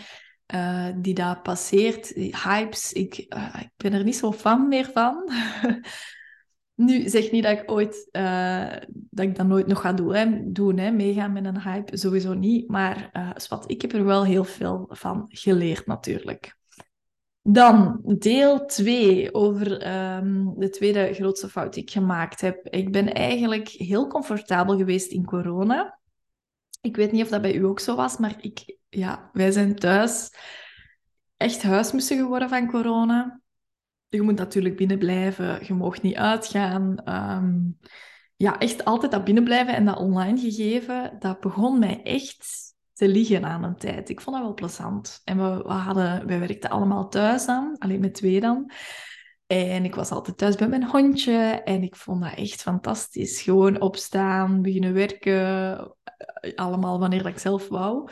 uh, 0.54 0.88
die 0.96 1.14
daar 1.14 1.40
passeert. 1.40 2.08
hypes, 2.44 2.92
ik, 2.92 3.26
uh, 3.28 3.56
ik 3.60 3.70
ben 3.76 3.92
er 3.92 4.04
niet 4.04 4.16
zo 4.16 4.32
fan 4.32 4.68
meer 4.68 4.90
van. 4.92 5.30
nu 6.74 7.08
zeg 7.08 7.30
niet 7.30 7.42
dat 7.42 7.58
ik 7.58 7.70
ooit 7.70 8.08
uh, 8.12 8.72
dat 8.90 9.26
ik 9.26 9.36
dat 9.36 9.46
nooit 9.46 9.66
nog 9.66 9.80
ga 9.80 9.92
doen, 9.92 10.14
hè. 10.14 10.52
doen 10.52 10.78
hè. 10.78 10.90
meegaan 10.90 11.32
met 11.32 11.44
een 11.44 11.62
hype, 11.62 11.96
sowieso 11.96 12.34
niet. 12.34 12.68
Maar 12.68 13.10
wat, 13.48 13.70
ik 13.70 13.82
heb 13.82 13.92
er 13.92 14.04
wel 14.04 14.24
heel 14.24 14.44
veel 14.44 14.86
van 14.90 15.24
geleerd 15.28 15.86
natuurlijk. 15.86 16.55
Dan 17.48 18.00
deel 18.18 18.66
2 18.66 19.34
over 19.34 19.66
um, 20.16 20.54
de 20.58 20.70
tweede 20.70 21.14
grootste 21.14 21.48
fout 21.48 21.74
die 21.74 21.82
ik 21.82 21.90
gemaakt 21.90 22.40
heb. 22.40 22.66
Ik 22.68 22.92
ben 22.92 23.12
eigenlijk 23.12 23.68
heel 23.68 24.06
comfortabel 24.06 24.76
geweest 24.76 25.10
in 25.10 25.24
corona. 25.24 25.98
Ik 26.80 26.96
weet 26.96 27.12
niet 27.12 27.22
of 27.22 27.28
dat 27.28 27.42
bij 27.42 27.54
u 27.54 27.64
ook 27.64 27.80
zo 27.80 27.96
was, 27.96 28.18
maar 28.18 28.34
ik, 28.40 28.76
ja, 28.88 29.30
wij 29.32 29.50
zijn 29.50 29.74
thuis 29.74 30.30
echt 31.36 31.62
huismussen 31.62 32.16
geworden 32.16 32.48
van 32.48 32.70
corona. 32.70 33.40
Je 34.08 34.22
moet 34.22 34.38
natuurlijk 34.38 34.76
binnen 34.76 34.98
blijven, 34.98 35.66
je 35.66 35.74
mag 35.74 36.02
niet 36.02 36.16
uitgaan. 36.16 37.14
Um, 37.14 37.78
ja, 38.36 38.58
echt 38.58 38.84
altijd 38.84 39.12
dat 39.12 39.24
binnen 39.24 39.44
blijven 39.44 39.74
en 39.74 39.84
dat 39.84 39.98
online 39.98 40.40
gegeven, 40.40 41.16
dat 41.18 41.40
begon 41.40 41.78
mij 41.78 42.02
echt 42.02 42.74
te 42.96 43.08
liggen 43.08 43.44
aan 43.44 43.64
een 43.64 43.76
tijd. 43.76 44.08
Ik 44.08 44.20
vond 44.20 44.36
dat 44.36 44.44
wel 44.44 44.54
plezant. 44.54 45.20
En 45.24 45.36
we, 45.36 45.62
we, 45.62 45.72
hadden, 45.72 46.26
we 46.26 46.38
werkten 46.38 46.70
allemaal 46.70 47.08
thuis 47.08 47.46
aan, 47.46 47.78
alleen 47.78 48.00
met 48.00 48.14
twee 48.14 48.40
dan. 48.40 48.70
En 49.46 49.84
ik 49.84 49.94
was 49.94 50.10
altijd 50.10 50.36
thuis 50.36 50.56
bij 50.56 50.68
mijn 50.68 50.84
hondje 50.84 51.62
en 51.64 51.82
ik 51.82 51.96
vond 51.96 52.22
dat 52.22 52.34
echt 52.34 52.62
fantastisch. 52.62 53.42
Gewoon 53.42 53.80
opstaan, 53.80 54.62
beginnen 54.62 54.92
werken, 54.92 55.76
eh, 56.40 56.54
allemaal 56.54 56.98
wanneer 56.98 57.26
ik 57.26 57.38
zelf 57.38 57.68
wou. 57.68 58.10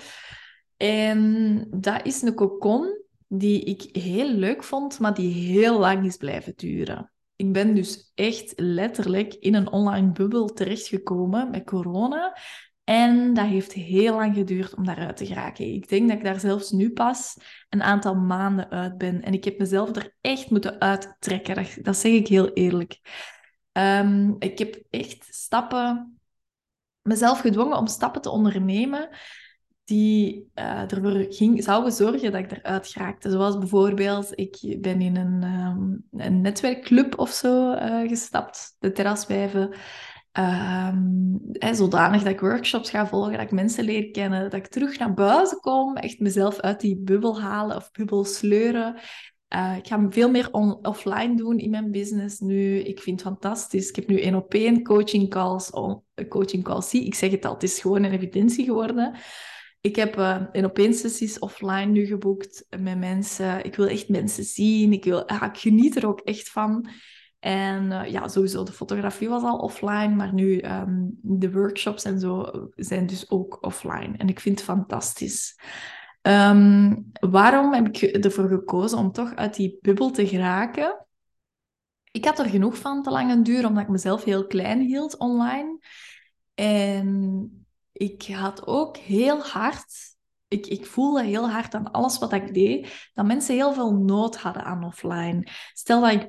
En 0.77 1.67
dat 1.71 2.07
is 2.07 2.23
een 2.23 2.35
cocon 2.35 3.03
die 3.29 3.65
ik 3.65 3.97
heel 3.97 4.29
leuk 4.29 4.65
vond, 4.65 4.99
maar 4.99 5.15
die 5.15 5.33
heel 5.33 5.79
lang 5.79 6.07
is 6.07 6.17
blijven 6.17 6.53
duren. 6.57 7.13
Ik 7.37 7.53
ben 7.53 7.75
dus 7.75 8.13
echt 8.15 8.53
letterlijk 8.57 9.35
in 9.35 9.55
een 9.55 9.73
online 9.73 10.13
bubbel 10.13 10.47
terechtgekomen 10.47 11.51
met 11.51 11.65
corona. 11.65 12.37
En 12.85 13.35
dat 13.35 13.47
heeft 13.47 13.73
heel 13.73 14.15
lang 14.17 14.35
geduurd 14.35 14.75
om 14.75 14.85
daaruit 14.85 15.17
te 15.17 15.27
geraken. 15.27 15.75
Ik 15.75 15.89
denk 15.89 16.09
dat 16.09 16.19
ik 16.19 16.25
daar 16.25 16.41
zelfs 16.41 16.71
nu 16.71 16.91
pas 16.91 17.37
een 17.69 17.83
aantal 17.83 18.15
maanden 18.15 18.71
uit 18.71 18.99
ben. 18.99 19.23
En 19.23 19.33
ik 19.33 19.45
heb 19.45 19.59
mezelf 19.59 19.97
er 19.97 20.15
echt 20.21 20.51
moeten 20.51 20.81
uittrekken. 20.81 21.55
Dat, 21.55 21.77
dat 21.83 21.97
zeg 21.97 22.13
ik 22.13 22.29
heel 22.29 22.53
eerlijk. 22.53 23.01
Um, 23.73 24.37
ik 24.39 24.59
heb 24.59 24.83
echt 24.91 25.27
stappen, 25.31 26.19
mezelf 27.03 27.41
gedwongen 27.41 27.79
om 27.79 27.87
stappen 27.87 28.23
te 28.23 28.31
ondernemen 28.31 29.09
die 29.85 30.51
uh, 30.55 30.93
ervoor 30.93 31.27
ging, 31.29 31.63
zouden 31.63 31.93
zorgen 31.93 32.33
dat 32.33 32.41
ik 32.41 32.53
eruit 32.53 32.89
geraakte. 32.89 33.31
Zoals 33.31 33.59
bijvoorbeeld, 33.59 34.39
ik 34.39 34.77
ben 34.81 35.01
in 35.01 35.17
een, 35.17 35.43
um, 35.43 36.05
een 36.21 36.41
netwerkclub 36.41 37.19
of 37.19 37.31
zo 37.31 37.73
uh, 37.73 38.09
gestapt, 38.09 38.77
de 38.79 38.93
terraswijven. 38.93 39.75
Um, 40.39 41.41
zodanig 41.75 42.23
dat 42.23 42.33
ik 42.33 42.41
workshops 42.41 42.91
ga 42.91 43.07
volgen, 43.07 43.33
dat 43.33 43.41
ik 43.41 43.51
mensen 43.51 43.85
leer 43.85 44.11
kennen, 44.11 44.43
dat 44.43 44.61
ik 44.61 44.67
terug 44.67 44.99
naar 44.99 45.15
buiten 45.15 45.61
kom, 45.61 45.97
echt 45.97 46.19
mezelf 46.19 46.61
uit 46.61 46.81
die 46.81 46.97
bubbel 46.97 47.41
halen 47.41 47.77
of 47.77 47.91
bubbel 47.91 48.25
sleuren. 48.25 48.97
Uh, 49.55 49.77
ik 49.77 49.87
ga 49.87 50.07
veel 50.11 50.31
meer 50.31 50.49
offline 50.83 51.37
doen 51.37 51.59
in 51.59 51.71
mijn 51.71 51.91
business 51.91 52.41
nu. 52.41 52.79
Ik 52.79 53.01
vind 53.01 53.21
het 53.21 53.29
fantastisch. 53.29 53.89
Ik 53.89 53.97
heb 53.97 54.07
nu 54.09 54.21
één 54.21 54.35
op 54.35 54.55
één 54.55 54.83
coaching 54.83 55.31
calls. 55.31 55.71
Oh, 55.71 56.03
coaching 56.29 56.65
calls, 56.65 56.95
ik 56.95 57.15
zeg 57.15 57.31
het 57.31 57.45
al, 57.45 57.53
het 57.53 57.63
is 57.63 57.79
gewoon 57.79 58.03
een 58.03 58.13
evidentie 58.13 58.65
geworden. 58.65 59.17
Ik 59.81 59.97
heb 59.97 60.19
uh, 60.19 60.43
één 60.53 60.65
op 60.65 60.79
één 60.79 60.95
sessies 60.95 61.39
offline 61.39 61.87
nu 61.87 62.07
geboekt 62.07 62.67
met 62.81 62.99
mensen. 62.99 63.65
Ik 63.65 63.75
wil 63.75 63.87
echt 63.87 64.09
mensen 64.09 64.45
zien. 64.45 64.93
Ik, 64.93 65.05
wil, 65.05 65.29
ah, 65.29 65.43
ik 65.43 65.57
geniet 65.57 65.97
er 65.97 66.07
ook 66.07 66.21
echt 66.21 66.49
van. 66.49 66.89
En 67.45 67.85
uh, 67.91 68.07
ja, 68.07 68.29
sowieso, 68.29 68.63
de 68.63 68.73
fotografie 68.73 69.29
was 69.29 69.43
al 69.43 69.59
offline, 69.59 70.15
maar 70.15 70.35
nu 70.35 70.63
um, 70.63 71.19
de 71.23 71.53
workshops 71.53 72.05
en 72.05 72.21
zo 72.21 72.51
zijn 72.75 73.07
dus 73.07 73.31
ook 73.31 73.59
offline. 73.61 74.17
En 74.17 74.29
ik 74.29 74.41
vind 74.41 74.57
het 74.57 74.69
fantastisch. 74.69 75.59
Um, 76.23 77.11
waarom 77.21 77.73
heb 77.73 77.87
ik 77.87 78.03
ervoor 78.03 78.49
gekozen 78.49 78.99
om 78.99 79.13
toch 79.13 79.35
uit 79.35 79.55
die 79.55 79.79
bubbel 79.81 80.11
te 80.11 80.27
geraken? 80.27 81.07
Ik 82.11 82.25
had 82.25 82.39
er 82.39 82.49
genoeg 82.49 82.79
van 82.79 83.03
te 83.03 83.11
lang 83.11 83.31
en 83.31 83.43
duur, 83.43 83.67
omdat 83.67 83.83
ik 83.83 83.89
mezelf 83.89 84.25
heel 84.25 84.47
klein 84.47 84.81
hield 84.81 85.17
online. 85.17 85.79
En 86.55 87.67
ik 87.93 88.27
had 88.27 88.67
ook 88.67 88.97
heel 88.97 89.43
hard 89.43 90.15
ik, 90.49 90.67
ik 90.67 90.87
voelde 90.87 91.25
heel 91.25 91.51
hard 91.51 91.75
aan 91.75 91.91
alles 91.91 92.19
wat 92.19 92.33
ik 92.33 92.55
deed, 92.55 93.11
dat 93.15 93.27
mensen 93.27 93.55
heel 93.55 93.73
veel 93.73 93.93
nood 93.93 94.37
hadden 94.37 94.65
aan 94.65 94.85
offline. 94.85 95.47
Stel 95.73 96.01
dat 96.01 96.13
ik 96.13 96.29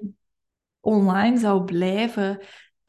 online 0.85 1.37
zou 1.37 1.63
blijven 1.63 2.39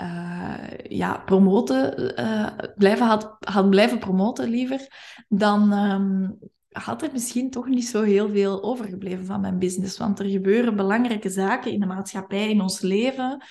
uh, 0.03 0.65
ja, 0.89 1.19
promoten, 1.19 2.13
uh, 2.21 2.49
blijven, 2.77 3.07
had, 3.07 3.37
had 3.39 3.71
blijven 3.71 3.99
promoten 3.99 4.49
liever, 4.49 4.87
dan 5.29 5.73
um, 5.73 6.39
had 6.69 7.03
er 7.03 7.13
misschien 7.13 7.51
toch 7.51 7.69
niet 7.69 7.87
zo 7.87 8.03
heel 8.03 8.29
veel 8.29 8.63
overgebleven 8.63 9.25
van 9.25 9.41
mijn 9.41 9.59
business. 9.59 9.99
Want 9.99 10.19
er 10.19 10.27
gebeuren 10.27 10.77
belangrijke 10.77 11.31
zaken 11.31 11.73
in 11.73 11.81
de 11.81 11.87
maatschappij, 11.87 12.51
in 12.51 12.61
ons 12.61 12.81
leven. 12.81 13.45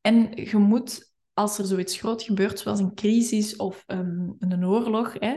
En 0.00 0.30
je 0.34 0.56
moet, 0.56 1.12
als 1.32 1.58
er 1.58 1.64
zoiets 1.64 1.98
groot 1.98 2.22
gebeurt, 2.22 2.58
zoals 2.58 2.80
een 2.80 2.94
crisis 2.94 3.56
of 3.56 3.84
een 3.86 4.66
oorlog, 4.66 5.14
hè, 5.18 5.36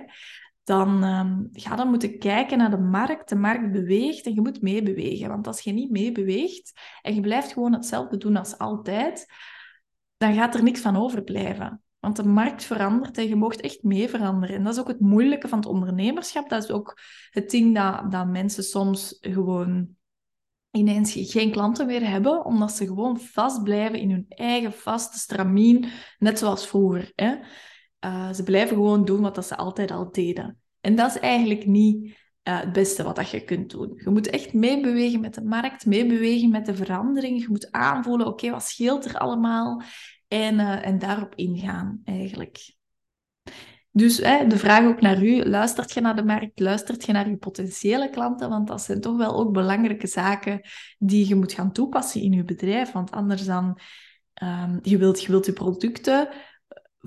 dan 0.66 1.04
um, 1.04 1.50
ga 1.52 1.76
dan 1.76 1.90
moeten 1.90 2.20
kijken 2.20 2.58
naar 2.58 2.70
de 2.70 2.78
markt. 2.78 3.30
De 3.30 3.36
markt 3.36 3.72
beweegt 3.72 4.26
en 4.26 4.34
je 4.34 4.42
moet 4.42 4.62
meebewegen. 4.62 5.30
Want 5.30 5.48
als 5.48 5.62
je 5.62 5.72
niet 5.72 5.92
meebeweegt 5.92 6.80
en 7.02 7.16
je 7.16 7.22
blijft 7.22 7.54
gewoon 7.54 7.74
hetzelfde 7.74 8.18
doen 8.18 8.36
als 8.36 8.58
altijd, 8.58 9.28
dan 10.18 10.34
gaat 10.34 10.56
er 10.56 10.64
niks 10.64 10.80
van 10.80 10.98
overblijven. 10.98 11.82
Want 12.00 12.16
de 12.16 12.26
markt 12.26 12.64
verandert 12.64 13.18
en 13.18 13.28
je 13.28 13.36
mocht 13.36 13.62
echt 13.62 13.84
mee 13.84 14.10
veranderen. 14.10 14.56
En 14.56 14.64
dat 14.64 14.74
is 14.74 14.80
ook 14.80 14.88
het 14.88 15.00
moeilijke 15.00 15.48
van 15.48 15.58
het 15.60 15.68
ondernemerschap. 15.68 16.50
Dat 16.50 16.64
is 16.64 16.72
ook 16.72 17.00
het 17.30 17.50
ding 17.50 17.76
dat, 17.76 18.12
dat 18.12 18.28
mensen 18.28 18.64
soms 18.64 19.18
gewoon 19.22 19.96
ineens 20.72 21.14
geen 21.18 21.52
klanten 21.52 21.86
meer 21.86 22.10
hebben, 22.10 22.46
omdat 22.46 22.72
ze 22.72 22.86
gewoon 22.86 23.20
vast 23.20 23.64
blijven 23.64 24.00
in 24.00 24.12
hun 24.12 24.26
eigen 24.28 24.74
vaste 24.74 25.18
stramien, 25.18 25.86
net 26.18 26.40
zoals 26.40 26.68
vroeger. 26.68 27.12
Hè? 27.16 27.36
Uh, 28.06 28.34
ze 28.34 28.44
blijven 28.44 28.76
gewoon 28.76 29.06
doen 29.06 29.22
wat 29.22 29.36
dat 29.36 29.46
ze 29.46 29.58
altijd 29.58 29.92
al 29.92 30.12
deden. 30.12 30.60
En 30.82 30.96
dat 30.96 31.10
is 31.10 31.20
eigenlijk 31.20 31.66
niet 31.66 32.06
uh, 32.06 32.60
het 32.60 32.74
beste 32.74 33.04
wat 33.04 33.16
dat 33.16 33.30
je 33.30 33.44
kunt 33.44 33.70
doen. 33.70 34.02
Je 34.04 34.10
moet 34.10 34.30
echt 34.30 34.54
meebewegen 34.54 35.20
met 35.20 35.34
de 35.34 35.44
markt, 35.44 35.86
meebewegen 35.86 36.50
met 36.50 36.66
de 36.66 36.76
verandering. 36.76 37.42
Je 37.42 37.50
moet 37.50 37.72
aanvoelen, 37.72 38.28
oké, 38.28 38.50
wat 38.50 38.64
scheelt 38.64 39.06
er 39.06 39.18
allemaal? 39.18 39.82
En, 40.28 40.56
uh, 40.56 40.86
en 40.86 41.00
daarop 41.00 41.36
ingaan, 41.36 42.02
eigenlijk. 42.04 42.74
Dus 43.92 44.18
hè, 44.18 44.48
de 44.48 44.58
vraag 44.58 44.86
ook 44.86 45.02
naar 45.02 45.24
u, 45.24 45.44
luistert 45.44 45.94
je 45.94 46.02
naar 46.02 46.16
de 46.16 46.24
markt, 46.24 46.60
luistert 46.60 47.06
je 47.06 47.12
naar 47.12 47.30
je 47.30 47.38
potentiële 47.38 48.10
klanten? 48.10 48.50
Want 48.50 48.68
dat 48.68 48.82
zijn 48.82 49.02
toch 49.02 49.18
wel 49.18 49.36
ook 49.36 49.54
belangrijke 49.54 50.08
zaken 50.08 50.62
die 50.98 51.28
je 51.28 51.36
moet 51.36 51.54
gaan 51.54 51.72
toepassen 51.72 52.22
in 52.22 52.32
je 52.32 52.44
bedrijf. 52.44 52.92
Want 52.92 53.12
anders 53.12 53.46
dan, 53.46 53.80
um, 54.44 54.80
je, 54.82 54.98
wilt, 54.98 55.22
je 55.22 55.32
wilt 55.32 55.46
je 55.46 55.54
producten 55.54 56.30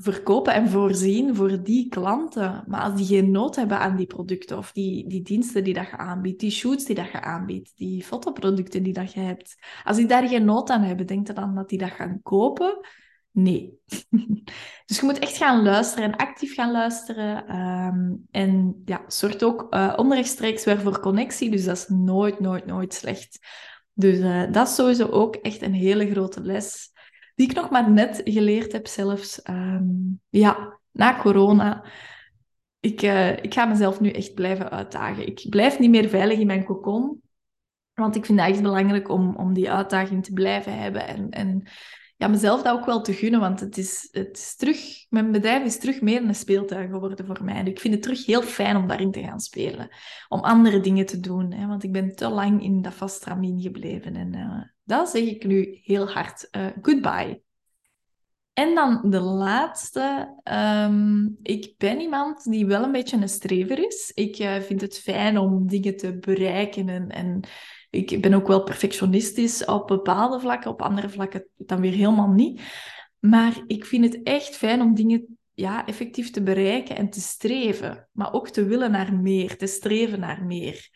verkopen 0.01 0.55
en 0.55 0.69
voorzien 0.69 1.37
voor 1.37 1.63
die 1.63 1.89
klanten. 1.89 2.65
Maar 2.67 2.81
als 2.81 2.95
die 2.97 3.07
geen 3.07 3.31
nood 3.31 3.57
hebben 3.57 3.79
aan 3.79 3.97
die 3.97 4.07
producten 4.07 4.59
of 4.59 4.73
die, 4.73 5.09
die 5.09 5.23
diensten 5.23 5.65
die 5.65 5.75
dat 5.75 5.89
je 5.89 5.97
aanbiedt, 5.97 6.41
die 6.41 6.51
shoots 6.51 6.85
die 6.85 6.95
dat 6.95 7.11
je 7.11 7.21
aanbiedt, 7.21 7.73
die 7.77 8.05
fotoproducten 8.05 8.83
die 8.83 8.93
dat 8.93 9.13
je 9.13 9.21
hebt, 9.21 9.57
als 9.85 9.97
die 9.97 10.07
daar 10.07 10.29
geen 10.29 10.45
nood 10.45 10.71
aan 10.71 10.83
hebben, 10.83 11.07
denk 11.07 11.27
je 11.27 11.33
dan 11.33 11.55
dat 11.55 11.69
die 11.69 11.79
dat 11.79 11.91
gaan 11.91 12.21
kopen? 12.23 12.79
Nee. 13.31 13.79
dus 14.87 15.01
je 15.01 15.05
moet 15.05 15.19
echt 15.19 15.37
gaan 15.37 15.63
luisteren 15.63 16.05
en 16.05 16.17
actief 16.17 16.55
gaan 16.55 16.71
luisteren. 16.71 17.57
Um, 17.57 18.27
en 18.31 18.83
ja, 18.85 19.05
zorgt 19.07 19.45
ook 19.45 19.67
uh, 19.71 19.95
onrechtstreeks 19.97 20.65
weer 20.65 20.81
voor 20.81 21.01
connectie. 21.01 21.51
Dus 21.51 21.65
dat 21.65 21.77
is 21.77 21.89
nooit, 21.89 22.41
nooit, 22.41 22.67
nooit 22.67 22.95
slecht. 22.95 23.39
Dus 23.93 24.19
uh, 24.19 24.53
dat 24.53 24.69
is 24.69 24.75
sowieso 24.75 25.07
ook 25.07 25.35
echt 25.35 25.63
een 25.63 25.75
hele 25.75 26.11
grote 26.11 26.41
les. 26.41 26.93
Die 27.39 27.51
ik 27.51 27.57
nog 27.57 27.71
maar 27.71 27.91
net 27.91 28.21
geleerd 28.25 28.73
heb 28.73 28.87
zelfs. 28.87 29.41
Um, 29.51 30.21
ja, 30.29 30.79
na 30.91 31.21
corona. 31.21 31.85
Ik, 32.81 33.03
uh, 33.03 33.31
ik 33.31 33.55
ga 33.55 33.65
mezelf 33.65 34.01
nu 34.01 34.11
echt 34.11 34.35
blijven 34.35 34.71
uitdagen. 34.71 35.27
Ik 35.27 35.47
blijf 35.49 35.79
niet 35.79 35.91
meer 35.91 36.09
veilig 36.09 36.39
in 36.39 36.47
mijn 36.47 36.65
cocon. 36.65 37.23
Want 37.95 38.17
ik 38.17 38.25
vind 38.25 38.41
het 38.41 38.49
echt 38.49 38.63
belangrijk 38.63 39.09
om, 39.09 39.37
om 39.37 39.55
die 39.55 39.71
uitdaging 39.71 40.25
te 40.25 40.33
blijven 40.33 40.79
hebben. 40.79 41.07
En, 41.07 41.31
en 41.31 41.69
ja, 42.17 42.29
mezelf 42.29 42.63
dat 42.63 42.75
ook 42.75 42.87
wel 42.87 43.01
te 43.01 43.13
gunnen, 43.13 43.41
want 43.41 43.61
het 43.61 43.77
is, 43.77 44.09
het 44.11 44.37
is 44.37 44.57
terug, 44.57 45.07
mijn 45.09 45.33
bedrijf 45.33 45.65
is 45.65 45.79
terug 45.79 46.01
meer 46.01 46.23
een 46.23 46.35
speeltuin 46.35 46.91
geworden 46.91 47.27
voor 47.27 47.45
mij. 47.45 47.55
En 47.55 47.67
ik 47.67 47.81
vind 47.81 47.95
het 47.95 48.03
terug 48.03 48.27
heel 48.27 48.43
fijn 48.43 48.77
om 48.77 48.87
daarin 48.87 49.11
te 49.11 49.23
gaan 49.23 49.41
spelen, 49.41 49.89
om 50.29 50.41
andere 50.41 50.81
dingen 50.81 51.07
te 51.07 51.21
doen, 51.21 51.53
hè, 51.53 51.67
want 51.67 51.83
ik 51.83 51.93
ben 51.93 52.15
te 52.15 52.29
lang 52.29 52.63
in 52.63 52.83
dat 52.83 52.95
vastramien 52.95 53.61
gebleven. 53.61 54.17
En 54.17 54.37
uh, 54.37 54.63
dat 54.89 55.09
zeg 55.09 55.23
ik 55.23 55.45
nu 55.45 55.79
heel 55.83 56.09
hard 56.09 56.49
uh, 56.57 56.67
goodbye. 56.83 57.43
En 58.53 58.75
dan 58.75 59.11
de 59.11 59.21
laatste. 59.21 60.35
Um, 60.45 61.39
ik 61.43 61.75
ben 61.77 62.01
iemand 62.01 62.45
die 62.45 62.67
wel 62.67 62.83
een 62.83 62.93
beetje 62.93 63.17
een 63.17 63.29
strever 63.29 63.87
is. 63.87 64.13
Ik 64.15 64.39
uh, 64.39 64.61
vind 64.61 64.81
het 64.81 64.99
fijn 64.99 65.39
om 65.39 65.67
dingen 65.67 65.97
te 65.97 66.19
bereiken 66.19 66.89
en, 66.89 67.09
en 67.09 67.41
ik 67.91 68.21
ben 68.21 68.35
ook 68.35 68.47
wel 68.47 68.63
perfectionistisch 68.63 69.65
op 69.65 69.87
bepaalde 69.87 70.41
vlakken, 70.41 70.71
op 70.71 70.83
andere 70.83 71.09
vlakken 71.09 71.49
dan 71.57 71.81
weer 71.81 71.93
helemaal 71.93 72.31
niet. 72.31 72.63
Maar 73.19 73.63
ik 73.67 73.85
vind 73.85 74.05
het 74.05 74.23
echt 74.23 74.57
fijn 74.57 74.81
om 74.81 74.95
dingen 74.95 75.39
ja, 75.55 75.87
effectief 75.87 76.31
te 76.31 76.43
bereiken 76.43 76.97
en 76.97 77.11
te 77.11 77.21
streven. 77.21 78.09
Maar 78.13 78.33
ook 78.33 78.49
te 78.49 78.65
willen 78.65 78.91
naar 78.91 79.15
meer, 79.15 79.57
te 79.57 79.67
streven 79.67 80.21
naar 80.21 80.45
meer. 80.45 80.89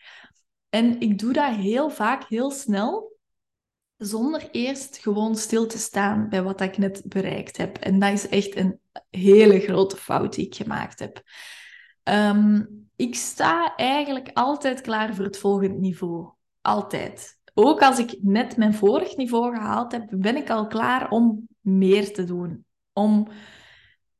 En 0.69 0.99
ik 0.99 1.19
doe 1.19 1.33
dat 1.33 1.55
heel 1.55 1.89
vaak 1.89 2.23
heel 2.27 2.51
snel, 2.51 3.12
zonder 4.05 4.49
eerst 4.51 4.97
gewoon 4.97 5.35
stil 5.35 5.67
te 5.67 5.77
staan 5.77 6.29
bij 6.29 6.43
wat 6.43 6.61
ik 6.61 6.77
net 6.77 7.01
bereikt 7.05 7.57
heb. 7.57 7.77
En 7.77 7.99
dat 7.99 8.11
is 8.11 8.27
echt 8.27 8.55
een 8.55 8.79
hele 9.09 9.59
grote 9.59 9.97
fout 9.97 10.33
die 10.35 10.45
ik 10.45 10.55
gemaakt 10.55 10.99
heb. 10.99 11.21
Um, 12.03 12.87
ik 12.95 13.15
sta 13.15 13.75
eigenlijk 13.75 14.29
altijd 14.33 14.81
klaar 14.81 15.15
voor 15.15 15.25
het 15.25 15.37
volgende 15.37 15.79
niveau. 15.79 16.31
Altijd. 16.61 17.39
Ook 17.53 17.81
als 17.81 17.99
ik 17.99 18.17
net 18.21 18.57
mijn 18.57 18.73
vorig 18.73 19.15
niveau 19.15 19.55
gehaald 19.55 19.91
heb, 19.91 20.07
ben 20.09 20.35
ik 20.35 20.49
al 20.49 20.67
klaar 20.67 21.09
om 21.09 21.47
meer 21.59 22.13
te 22.13 22.23
doen. 22.23 22.65
Om 22.93 23.27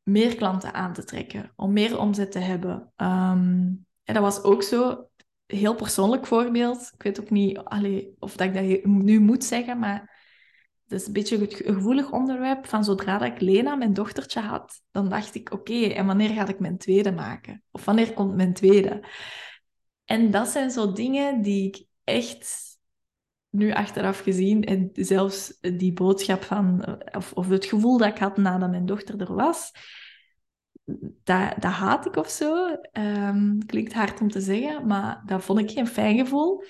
meer 0.03 0.35
klanten 0.35 0.73
aan 0.73 0.93
te 0.93 1.03
trekken. 1.03 1.51
Om 1.55 1.73
meer 1.73 1.99
omzet 1.99 2.31
te 2.31 2.39
hebben. 2.39 2.91
Um, 2.97 3.85
en 4.03 4.13
dat 4.13 4.23
was 4.23 4.43
ook 4.43 4.63
zo. 4.63 5.07
Heel 5.53 5.75
persoonlijk 5.75 6.25
voorbeeld. 6.25 6.91
Ik 6.93 7.03
weet 7.03 7.19
ook 7.19 7.29
niet 7.29 7.57
allee, 7.57 8.15
of 8.19 8.35
dat 8.35 8.47
ik 8.47 8.53
dat 8.53 8.85
nu 8.85 9.19
moet 9.19 9.43
zeggen, 9.43 9.79
maar 9.79 10.21
het 10.87 11.01
is 11.01 11.07
een 11.07 11.13
beetje 11.13 11.65
een 11.65 11.75
gevoelig 11.75 12.11
onderwerp. 12.11 12.65
Van 12.67 12.83
zodra 12.83 13.17
dat 13.17 13.27
ik 13.27 13.41
Lena, 13.41 13.75
mijn 13.75 13.93
dochtertje, 13.93 14.39
had, 14.39 14.81
dan 14.91 15.09
dacht 15.09 15.35
ik, 15.35 15.51
oké, 15.51 15.85
en 15.85 16.05
wanneer 16.05 16.29
ga 16.29 16.47
ik 16.47 16.59
mijn 16.59 16.77
tweede 16.77 17.11
maken? 17.11 17.63
Of 17.71 17.85
wanneer 17.85 18.13
komt 18.13 18.35
mijn 18.35 18.53
tweede? 18.53 19.03
En 20.05 20.31
dat 20.31 20.47
zijn 20.47 20.71
zo 20.71 20.91
dingen 20.91 21.41
die 21.41 21.67
ik 21.67 21.85
echt 22.03 22.77
nu 23.49 23.71
achteraf 23.71 24.19
gezien 24.19 24.63
en 24.63 24.89
zelfs 24.93 25.57
die 25.59 25.93
boodschap 25.93 26.43
van, 26.43 26.97
of, 27.11 27.33
of 27.33 27.49
het 27.49 27.65
gevoel 27.65 27.97
dat 27.97 28.07
ik 28.07 28.17
had 28.17 28.37
nadat 28.37 28.69
mijn 28.69 28.85
dochter 28.85 29.21
er 29.21 29.35
was, 29.35 29.71
dat, 31.23 31.53
dat 31.59 31.71
haat 31.71 32.05
ik 32.05 32.15
of 32.15 32.29
zo. 32.29 32.77
Um, 32.91 33.65
klinkt 33.65 33.93
hard 33.93 34.21
om 34.21 34.29
te 34.29 34.41
zeggen, 34.41 34.87
maar 34.87 35.23
dat 35.25 35.43
vond 35.43 35.59
ik 35.59 35.71
geen 35.71 35.87
fijn 35.87 36.17
gevoel. 36.17 36.63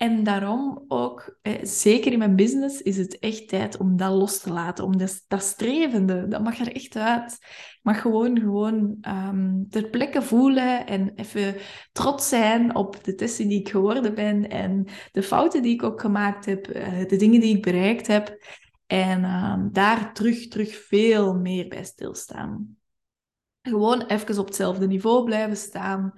En 0.00 0.22
daarom 0.22 0.84
ook, 0.88 1.38
eh, 1.42 1.54
zeker 1.62 2.12
in 2.12 2.18
mijn 2.18 2.36
business, 2.36 2.82
is 2.82 2.96
het 2.96 3.18
echt 3.18 3.48
tijd 3.48 3.76
om 3.76 3.96
dat 3.96 4.12
los 4.12 4.40
te 4.40 4.52
laten. 4.52 4.84
Om 4.84 4.96
dat, 4.96 5.24
dat 5.28 5.42
strevende, 5.42 6.28
dat 6.28 6.42
mag 6.42 6.58
er 6.58 6.74
echt 6.74 6.96
uit. 6.96 7.32
Ik 7.32 7.78
mag 7.82 8.00
gewoon, 8.00 8.38
gewoon 8.38 8.98
um, 9.08 9.66
ter 9.70 9.90
plekke 9.90 10.22
voelen 10.22 10.86
en 10.86 11.12
even 11.14 11.54
trots 11.92 12.28
zijn 12.28 12.74
op 12.74 13.04
de 13.04 13.14
testen 13.14 13.48
die 13.48 13.60
ik 13.60 13.68
geworden 13.68 14.14
ben 14.14 14.48
en 14.50 14.86
de 15.12 15.22
fouten 15.22 15.62
die 15.62 15.74
ik 15.74 15.82
ook 15.82 16.00
gemaakt 16.00 16.44
heb, 16.44 16.68
uh, 16.68 17.06
de 17.06 17.16
dingen 17.16 17.40
die 17.40 17.56
ik 17.56 17.62
bereikt 17.62 18.06
heb. 18.06 18.38
En 18.86 19.24
um, 19.24 19.68
daar 19.72 20.14
terug, 20.14 20.48
terug 20.48 20.74
veel 20.74 21.34
meer 21.34 21.68
bij 21.68 21.84
stilstaan. 21.84 22.79
Gewoon 23.62 24.02
even 24.06 24.38
op 24.38 24.46
hetzelfde 24.46 24.86
niveau 24.86 25.24
blijven 25.24 25.56
staan. 25.56 26.12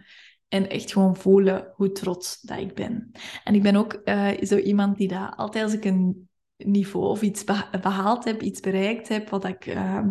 En 0.48 0.68
echt 0.68 0.92
gewoon 0.92 1.16
voelen 1.16 1.72
hoe 1.74 1.92
trots 1.92 2.40
dat 2.40 2.58
ik 2.58 2.74
ben. 2.74 3.10
En 3.44 3.54
ik 3.54 3.62
ben 3.62 3.76
ook 3.76 4.00
uh, 4.04 4.28
zo 4.42 4.56
iemand 4.56 4.96
die 4.96 5.08
dat 5.08 5.36
altijd 5.36 5.64
als 5.64 5.72
ik 5.72 5.84
een 5.84 6.28
niveau 6.56 7.06
of 7.06 7.22
iets 7.22 7.44
behaald 7.80 8.24
heb, 8.24 8.42
iets 8.42 8.60
bereikt 8.60 9.08
heb, 9.08 9.28
wat 9.28 9.44
ik 9.44 9.66
uh, 9.66 10.06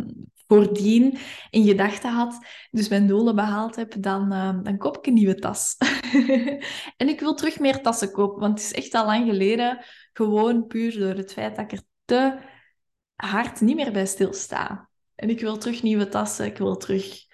voordien 0.48 1.18
in 1.50 1.66
gedachten 1.66 2.12
had, 2.12 2.46
dus 2.72 2.88
mijn 2.88 3.08
doelen 3.08 3.36
behaald 3.36 3.76
heb, 3.76 3.96
dan, 4.00 4.34
uh, 4.34 4.64
dan 4.64 4.78
koop 4.78 4.98
ik 4.98 5.06
een 5.06 5.14
nieuwe 5.14 5.36
tas. 5.36 5.76
en 6.98 7.10
ik 7.10 7.20
wil 7.20 7.34
terug 7.34 7.60
meer 7.60 7.82
tassen 7.82 8.12
kopen, 8.12 8.40
want 8.40 8.60
het 8.60 8.72
is 8.72 8.84
echt 8.84 8.94
al 8.94 9.06
lang 9.06 9.30
geleden, 9.30 9.86
gewoon 10.14 10.68
puur 10.68 11.00
door 11.00 11.14
het 11.14 11.34
feit 11.34 11.56
dat 11.56 11.72
ik 11.72 11.72
er 11.72 11.84
te 12.06 12.40
hard 13.16 13.62
niet 13.62 13.76
meer 13.76 13.92
bij 13.92 14.06
stilsta. 14.06 14.90
En 15.22 15.30
ik 15.30 15.40
wil 15.40 15.58
terug 15.58 15.84
nieuwe 15.84 16.08
tassen, 16.08 16.46
ik 16.46 16.58
wil 16.58 16.78
terug 16.78 17.26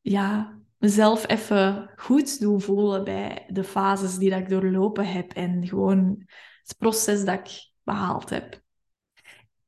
ja, 0.00 0.58
mezelf 0.78 1.28
even 1.28 1.90
goed 1.96 2.40
doen 2.40 2.60
voelen 2.60 3.04
bij 3.04 3.44
de 3.48 3.64
fases 3.64 4.16
die 4.16 4.34
ik 4.34 4.48
doorlopen 4.48 5.06
heb 5.06 5.32
en 5.32 5.66
gewoon 5.66 6.22
het 6.62 6.74
proces 6.78 7.24
dat 7.24 7.34
ik 7.34 7.70
behaald 7.82 8.30
heb. 8.30 8.62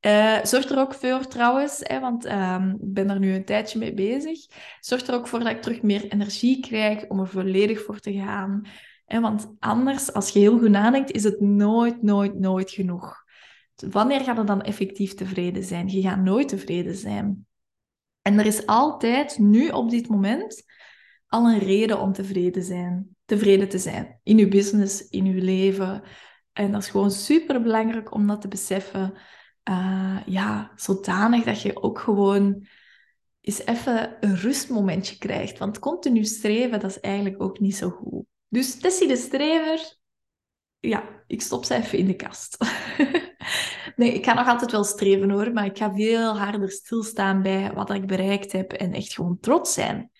Uh, 0.01 0.43
zorg 0.43 0.69
er 0.69 0.79
ook 0.79 0.93
voor 0.93 1.27
trouwens, 1.27 1.79
hè, 1.83 1.99
want 1.99 2.25
uh, 2.25 2.65
ik 2.79 2.93
ben 2.93 3.09
er 3.09 3.19
nu 3.19 3.33
een 3.33 3.45
tijdje 3.45 3.79
mee 3.79 3.93
bezig. 3.93 4.45
Zorg 4.79 5.07
er 5.07 5.15
ook 5.15 5.27
voor 5.27 5.39
dat 5.39 5.49
ik 5.49 5.61
terug 5.61 5.81
meer 5.81 6.07
energie 6.11 6.59
krijg 6.59 7.07
om 7.07 7.19
er 7.19 7.27
volledig 7.27 7.83
voor 7.83 7.99
te 7.99 8.13
gaan. 8.13 8.67
Hè, 9.05 9.19
want 9.19 9.55
anders, 9.59 10.13
als 10.13 10.29
je 10.29 10.39
heel 10.39 10.59
goed 10.59 10.69
nadenkt, 10.69 11.11
is 11.11 11.23
het 11.23 11.39
nooit, 11.39 12.01
nooit, 12.01 12.39
nooit 12.39 12.71
genoeg. 12.71 13.25
Wanneer 13.75 14.21
gaat 14.21 14.37
het 14.37 14.47
dan 14.47 14.61
effectief 14.61 15.13
tevreden 15.13 15.63
zijn? 15.63 15.87
Je 15.87 16.01
gaat 16.01 16.19
nooit 16.19 16.47
tevreden 16.47 16.95
zijn. 16.95 17.47
En 18.27 18.39
er 18.39 18.45
is 18.45 18.65
altijd, 18.65 19.37
nu 19.37 19.69
op 19.69 19.89
dit 19.89 20.07
moment, 20.07 20.63
al 21.27 21.45
een 21.45 21.59
reden 21.59 21.99
om 21.99 22.13
tevreden, 22.13 22.63
zijn, 22.63 23.15
tevreden 23.25 23.69
te 23.69 23.77
zijn. 23.77 24.19
In 24.23 24.37
je 24.37 24.47
business, 24.47 25.07
in 25.09 25.25
je 25.25 25.41
leven. 25.41 26.03
En 26.53 26.71
dat 26.71 26.81
is 26.81 26.89
gewoon 26.89 27.11
super 27.11 27.61
belangrijk 27.61 28.13
om 28.13 28.27
dat 28.27 28.41
te 28.41 28.47
beseffen. 28.47 29.13
Uh, 29.69 30.17
ja, 30.25 30.71
zodanig 30.75 31.43
dat 31.43 31.61
je 31.61 31.81
ook 31.81 31.99
gewoon 31.99 32.67
eens 33.41 33.65
even 33.65 34.17
een 34.19 34.35
rustmomentje 34.35 35.17
krijgt. 35.17 35.57
Want 35.57 35.79
continu 35.79 36.23
streven, 36.23 36.79
dat 36.79 36.89
is 36.89 36.99
eigenlijk 36.99 37.41
ook 37.41 37.59
niet 37.59 37.75
zo 37.75 37.89
goed. 37.89 38.25
Dus 38.47 38.79
Tessie 38.79 39.07
de 39.07 39.15
Strever, 39.15 39.97
ja, 40.87 41.23
ik 41.27 41.41
stop 41.41 41.65
ze 41.65 41.75
even 41.75 41.97
in 41.97 42.05
de 42.05 42.15
kast. 42.15 42.57
nee, 43.95 44.13
ik 44.13 44.25
ga 44.25 44.33
nog 44.33 44.47
altijd 44.47 44.71
wel 44.71 44.83
streven 44.83 45.29
hoor, 45.29 45.53
maar 45.53 45.65
ik 45.65 45.77
ga 45.77 45.93
veel 45.93 46.37
harder 46.37 46.71
stilstaan 46.71 47.41
bij 47.41 47.73
wat 47.73 47.89
ik 47.89 48.07
bereikt 48.07 48.51
heb 48.51 48.71
en 48.71 48.93
echt 48.93 49.13
gewoon 49.13 49.39
trots 49.39 49.73
zijn. 49.73 50.11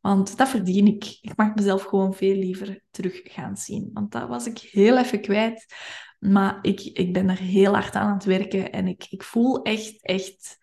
Want 0.00 0.36
dat 0.36 0.48
verdien 0.48 0.86
ik. 0.86 1.18
Ik 1.20 1.36
mag 1.36 1.54
mezelf 1.54 1.82
gewoon 1.82 2.14
veel 2.14 2.34
liever 2.34 2.82
terug 2.90 3.20
gaan 3.22 3.56
zien. 3.56 3.90
Want 3.92 4.12
dat 4.12 4.28
was 4.28 4.46
ik 4.46 4.58
heel 4.58 4.98
even 4.98 5.20
kwijt. 5.20 5.74
Maar 6.18 6.58
ik, 6.62 6.80
ik 6.80 7.12
ben 7.12 7.28
er 7.28 7.38
heel 7.38 7.72
hard 7.72 7.94
aan 7.94 8.06
aan 8.06 8.14
het 8.14 8.24
werken. 8.24 8.72
En 8.72 8.86
ik, 8.86 9.06
ik 9.10 9.22
voel 9.22 9.62
echt, 9.62 10.02
echt 10.02 10.58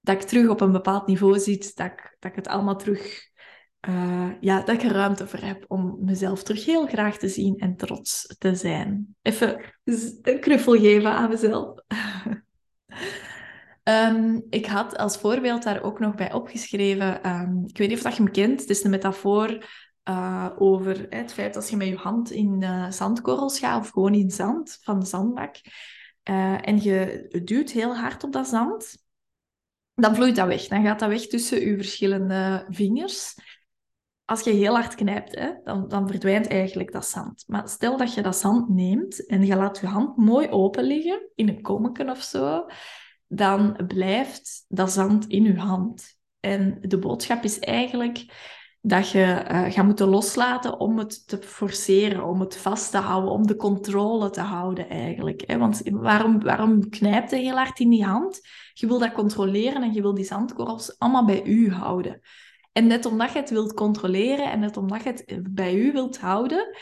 dat 0.00 0.22
ik 0.22 0.28
terug 0.28 0.48
op 0.48 0.60
een 0.60 0.72
bepaald 0.72 1.06
niveau 1.06 1.38
zit. 1.38 1.76
Dat 1.76 1.86
ik, 1.86 2.16
dat 2.18 2.30
ik 2.30 2.36
het 2.36 2.48
allemaal 2.48 2.76
terug... 2.76 3.32
Uh, 3.88 4.30
ja, 4.40 4.60
dat 4.60 4.74
ik 4.74 4.82
er 4.82 4.92
ruimte 4.92 5.26
voor 5.26 5.38
heb 5.38 5.64
om 5.68 5.96
mezelf 6.00 6.42
terug 6.42 6.64
heel 6.64 6.86
graag 6.86 7.16
te 7.16 7.28
zien 7.28 7.58
en 7.58 7.76
trots 7.76 8.34
te 8.38 8.54
zijn. 8.54 9.16
Even 9.22 9.60
een 10.22 10.40
knuffel 10.40 10.72
geven 10.72 11.10
aan 11.10 11.28
mezelf. 11.28 11.74
Ehm, 13.82 14.40
ik 14.50 14.66
had 14.66 14.96
als 14.96 15.16
voorbeeld 15.16 15.62
daar 15.62 15.82
ook 15.82 15.98
nog 15.98 16.14
bij 16.14 16.32
opgeschreven, 16.32 17.22
ehm, 17.22 17.64
ik 17.66 17.78
weet 17.78 17.88
niet 17.88 17.96
of 17.96 18.02
dat 18.02 18.16
je 18.16 18.22
hem 18.22 18.32
kent, 18.32 18.60
het 18.60 18.70
is 18.70 18.84
een 18.84 18.90
metafoor 18.90 19.66
uh, 20.08 20.50
over 20.56 21.06
het 21.08 21.32
feit 21.32 21.56
als 21.56 21.68
je 21.68 21.76
met 21.76 21.88
je 21.88 21.96
hand 21.96 22.30
in 22.30 22.60
uh, 22.60 22.90
zandkorrels 22.90 23.58
gaat 23.58 23.80
of 23.80 23.90
gewoon 23.90 24.14
in 24.14 24.30
zand 24.30 24.78
van 24.82 25.00
de 25.00 25.06
zandbak 25.06 25.56
en 26.22 26.82
je 26.82 27.26
duwt 27.44 27.70
heel 27.70 27.96
hard 27.96 28.24
op 28.24 28.32
dat 28.32 28.48
zand, 28.48 28.96
dan 29.94 30.14
vloeit 30.14 30.36
dat 30.36 30.46
weg. 30.46 30.66
Dan 30.66 30.84
gaat 30.84 30.98
dat 30.98 31.08
weg 31.08 31.26
tussen 31.26 31.60
je 31.60 31.76
verschillende 31.76 32.66
vingers. 32.68 33.34
Als 34.24 34.40
je 34.40 34.50
heel 34.50 34.74
hard 34.74 34.94
knijpt, 34.94 35.34
hè, 35.34 35.50
dan, 35.64 35.88
dan 35.88 36.08
verdwijnt 36.08 36.46
eigenlijk 36.48 36.92
dat 36.92 37.06
zand. 37.06 37.44
Maar 37.46 37.68
stel 37.68 37.96
dat 37.96 38.14
je 38.14 38.22
dat 38.22 38.36
zand 38.36 38.68
neemt 38.68 39.26
en 39.26 39.46
je 39.46 39.56
laat 39.56 39.78
je 39.78 39.86
hand 39.86 40.16
mooi 40.16 40.48
open 40.48 40.84
liggen, 40.84 41.28
in 41.34 41.48
een 41.48 41.62
kommetje 41.62 42.10
of 42.10 42.22
zo, 42.22 42.66
dan 43.26 43.80
blijft 43.86 44.64
dat 44.68 44.92
zand 44.92 45.26
in 45.26 45.42
je 45.42 45.58
hand. 45.58 46.18
En 46.40 46.78
de 46.80 46.98
boodschap 46.98 47.44
is 47.44 47.58
eigenlijk 47.58 48.26
dat 48.80 49.10
je 49.10 49.44
uh, 49.50 49.72
gaat 49.72 49.84
moeten 49.84 50.08
loslaten 50.08 50.80
om 50.80 50.98
het 50.98 51.28
te 51.28 51.38
forceren, 51.38 52.24
om 52.24 52.40
het 52.40 52.56
vast 52.56 52.90
te 52.90 52.98
houden, 52.98 53.30
om 53.30 53.46
de 53.46 53.56
controle 53.56 54.30
te 54.30 54.40
houden 54.40 54.88
eigenlijk. 54.88 55.42
Hè? 55.46 55.58
Want 55.58 55.82
waarom, 55.84 56.42
waarom 56.42 56.88
knijpt 56.88 57.30
je 57.30 57.36
heel 57.36 57.56
hard 57.56 57.80
in 57.80 57.90
die 57.90 58.04
hand? 58.04 58.40
Je 58.72 58.86
wil 58.86 58.98
dat 58.98 59.12
controleren 59.12 59.82
en 59.82 59.92
je 59.92 60.02
wil 60.02 60.14
die 60.14 60.24
zandkorrels 60.24 60.98
allemaal 60.98 61.24
bij 61.24 61.44
u 61.44 61.72
houden. 61.72 62.20
En 62.74 62.86
net 62.86 63.06
omdat 63.06 63.32
je 63.32 63.38
het 63.38 63.50
wilt 63.50 63.74
controleren 63.74 64.50
en 64.50 64.58
net 64.58 64.76
omdat 64.76 65.02
je 65.02 65.08
het 65.08 65.54
bij 65.54 65.74
u 65.74 65.92
wilt 65.92 66.18
houden, 66.18 66.76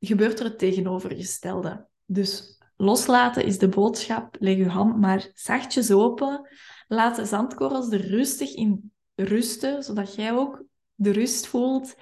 gebeurt 0.00 0.38
er 0.38 0.44
het 0.44 0.58
tegenovergestelde. 0.58 1.86
Dus 2.06 2.58
loslaten 2.76 3.44
is 3.44 3.58
de 3.58 3.68
boodschap. 3.68 4.36
Leg 4.38 4.56
je 4.56 4.68
hand 4.68 5.00
maar 5.00 5.30
zachtjes 5.34 5.90
open. 5.90 6.48
Laat 6.88 7.16
de 7.16 7.24
zandkorrels 7.24 7.90
er 7.90 8.06
rustig 8.06 8.54
in 8.54 8.92
rusten, 9.14 9.82
zodat 9.82 10.14
jij 10.14 10.32
ook 10.32 10.64
de 10.94 11.10
rust 11.10 11.46
voelt. 11.46 11.94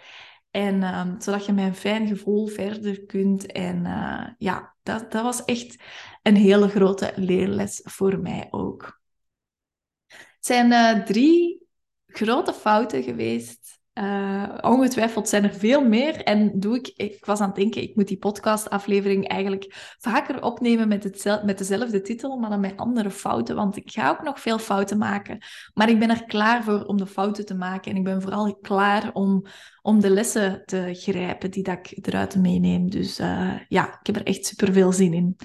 En 0.50 0.98
um, 0.98 1.20
zodat 1.20 1.46
je 1.46 1.52
met 1.52 1.64
een 1.64 1.74
fijn 1.74 2.06
gevoel 2.06 2.46
verder 2.46 3.04
kunt. 3.04 3.52
En 3.52 3.84
uh, 3.84 4.28
ja, 4.38 4.74
dat, 4.82 5.12
dat 5.12 5.22
was 5.22 5.44
echt 5.44 5.82
een 6.22 6.36
hele 6.36 6.68
grote 6.68 7.12
leerles 7.16 7.80
voor 7.84 8.18
mij 8.18 8.46
ook. 8.50 9.00
Het 10.06 10.46
zijn 10.46 10.70
uh, 10.72 11.04
drie 11.04 11.55
grote 12.18 12.52
fouten 12.52 13.02
geweest 13.02 13.76
uh, 13.98 14.54
ongetwijfeld 14.60 15.28
zijn 15.28 15.44
er 15.44 15.54
veel 15.54 15.84
meer. 15.84 16.22
En 16.22 16.60
doe 16.60 16.76
ik, 16.76 16.92
ik 16.96 17.24
was 17.24 17.40
aan 17.40 17.46
het 17.46 17.56
denken, 17.56 17.82
ik 17.82 17.96
moet 17.96 18.08
die 18.08 18.18
podcastaflevering 18.18 19.28
eigenlijk 19.28 19.94
vaker 19.98 20.42
opnemen 20.42 20.88
met, 20.88 21.04
het, 21.04 21.42
met 21.44 21.58
dezelfde 21.58 22.00
titel, 22.00 22.38
maar 22.38 22.50
dan 22.50 22.60
met 22.60 22.76
andere 22.76 23.10
fouten. 23.10 23.56
Want 23.56 23.76
ik 23.76 23.90
ga 23.90 24.10
ook 24.10 24.22
nog 24.22 24.40
veel 24.40 24.58
fouten 24.58 24.98
maken. 24.98 25.38
Maar 25.74 25.88
ik 25.88 25.98
ben 25.98 26.10
er 26.10 26.24
klaar 26.24 26.64
voor 26.64 26.84
om 26.84 26.96
de 26.96 27.06
fouten 27.06 27.46
te 27.46 27.54
maken. 27.54 27.90
En 27.90 27.96
ik 27.96 28.04
ben 28.04 28.22
vooral 28.22 28.56
klaar 28.56 29.10
om, 29.12 29.44
om 29.82 30.00
de 30.00 30.10
lessen 30.10 30.62
te 30.64 30.90
grijpen 30.92 31.50
die 31.50 31.62
dat 31.62 31.78
ik 31.90 32.06
eruit 32.06 32.36
meeneem. 32.36 32.90
Dus 32.90 33.20
uh, 33.20 33.54
ja, 33.68 33.98
ik 34.00 34.06
heb 34.06 34.16
er 34.16 34.26
echt 34.26 34.46
super 34.46 34.72
veel 34.72 34.92
zin 34.92 35.14
in. 35.14 35.36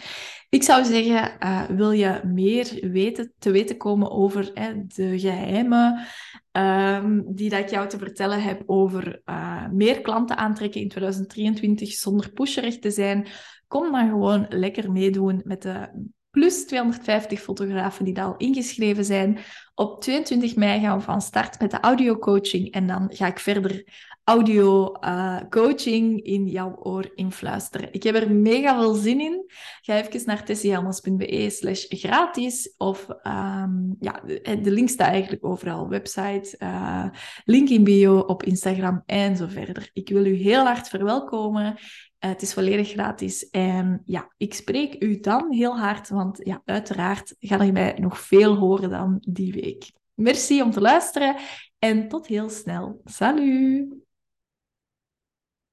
Ik 0.52 0.64
zou 0.64 0.86
zeggen, 0.86 1.38
uh, 1.40 1.64
wil 1.64 1.92
je 1.92 2.22
meer 2.26 2.90
weten, 2.92 3.34
te 3.40 3.52
weten 3.52 3.78
komen 3.78 4.12
over 4.12 4.54
de 4.88 5.20
geheimen 5.20 6.06
um, 6.52 7.36
die 7.36 7.50
dat 7.50 7.60
ik 7.60 7.70
jou 7.70 7.88
te 7.90 7.98
vertellen 7.98 8.42
heb 8.42 8.64
over 8.66 9.22
uh, 9.26 9.68
meer 9.70 10.02
klanten 10.02 10.38
aantrekken 10.38 10.82
in 10.82 10.90
2023 10.90 11.92
zonder 11.92 12.32
pusherig 12.32 12.80
te 12.80 12.92
zijn, 12.92 13.28
kom 13.68 13.92
dan 13.92 14.10
gewoon 14.10 14.46
lekker 14.50 14.92
meedoen 14.92 15.42
met 15.44 15.62
de 15.62 15.90
plus 16.32 16.66
250 16.66 17.42
fotografen 17.42 18.06
die 18.06 18.22
al 18.22 18.38
ingeschreven 18.38 19.06
zijn. 19.06 19.40
Op 19.76 20.02
22 20.02 20.56
mei 20.56 20.80
gaan 20.80 20.98
we 20.98 21.04
van 21.04 21.22
start 21.22 21.60
met 21.60 21.72
de 21.72 21.80
audio 21.80 22.18
coaching 22.18 22.72
en 22.72 22.88
dan 22.88 23.08
ga 23.14 23.28
ik 23.28 23.40
verder 23.40 23.84
audio 24.24 24.92
uh, 25.02 25.40
coaching 25.50 26.22
in 26.24 26.48
jouw 26.48 26.76
oor 26.80 27.12
influisteren. 27.16 27.94
Ik 27.94 28.04
heb 28.04 28.16
er 28.16 28.32
mega 28.32 28.80
veel 28.80 28.94
zin 28.94 29.20
in. 29.20 29.46
Ga 29.82 29.96
even 29.96 30.26
naar 30.26 30.46
tessiehelmers.be 30.46 31.50
slash 31.50 31.86
gratis 31.88 32.74
of 32.78 33.08
um, 33.10 33.96
ja, 34.00 34.22
de, 34.26 34.60
de, 34.62 34.72
link 34.72 34.90
staat 34.90 35.08
eigenlijk 35.08 35.46
overal. 35.46 35.90
Website, 35.90 36.56
uh, 36.60 37.06
link 37.46 37.70
in 37.70 37.84
bio 37.84 38.20
op 38.20 38.44
Instagram 38.44 39.04
en 39.06 39.36
zo 39.36 39.48
verder. 39.48 39.90
Ik 39.94 40.10
wil 40.10 40.26
u 40.26 40.34
heel 40.34 40.64
hard 40.64 40.88
verwelkomen. 40.88 41.78
Uh, 42.24 42.30
het 42.30 42.42
is 42.42 42.54
volledig 42.54 42.90
gratis. 42.90 43.50
En 43.50 44.02
ja, 44.06 44.32
ik 44.38 44.54
spreek 44.54 45.04
u 45.04 45.20
dan 45.20 45.52
heel 45.52 45.80
hard, 45.80 46.10
want 46.10 46.40
ja, 46.44 46.62
uiteraard 46.66 47.36
ga 47.40 47.64
je 47.64 47.72
mij 47.72 47.96
nog 48.00 48.20
veel 48.20 48.56
horen 48.56 48.90
dan 48.90 49.18
die 49.20 49.54
week. 49.54 49.92
Merci 50.14 50.62
om 50.62 50.72
te 50.72 50.82
luisteren 50.82 51.36
en 51.80 52.08
tot 52.08 52.28
heel 52.28 52.50
snel. 52.50 53.02
Salut! 53.04 54.10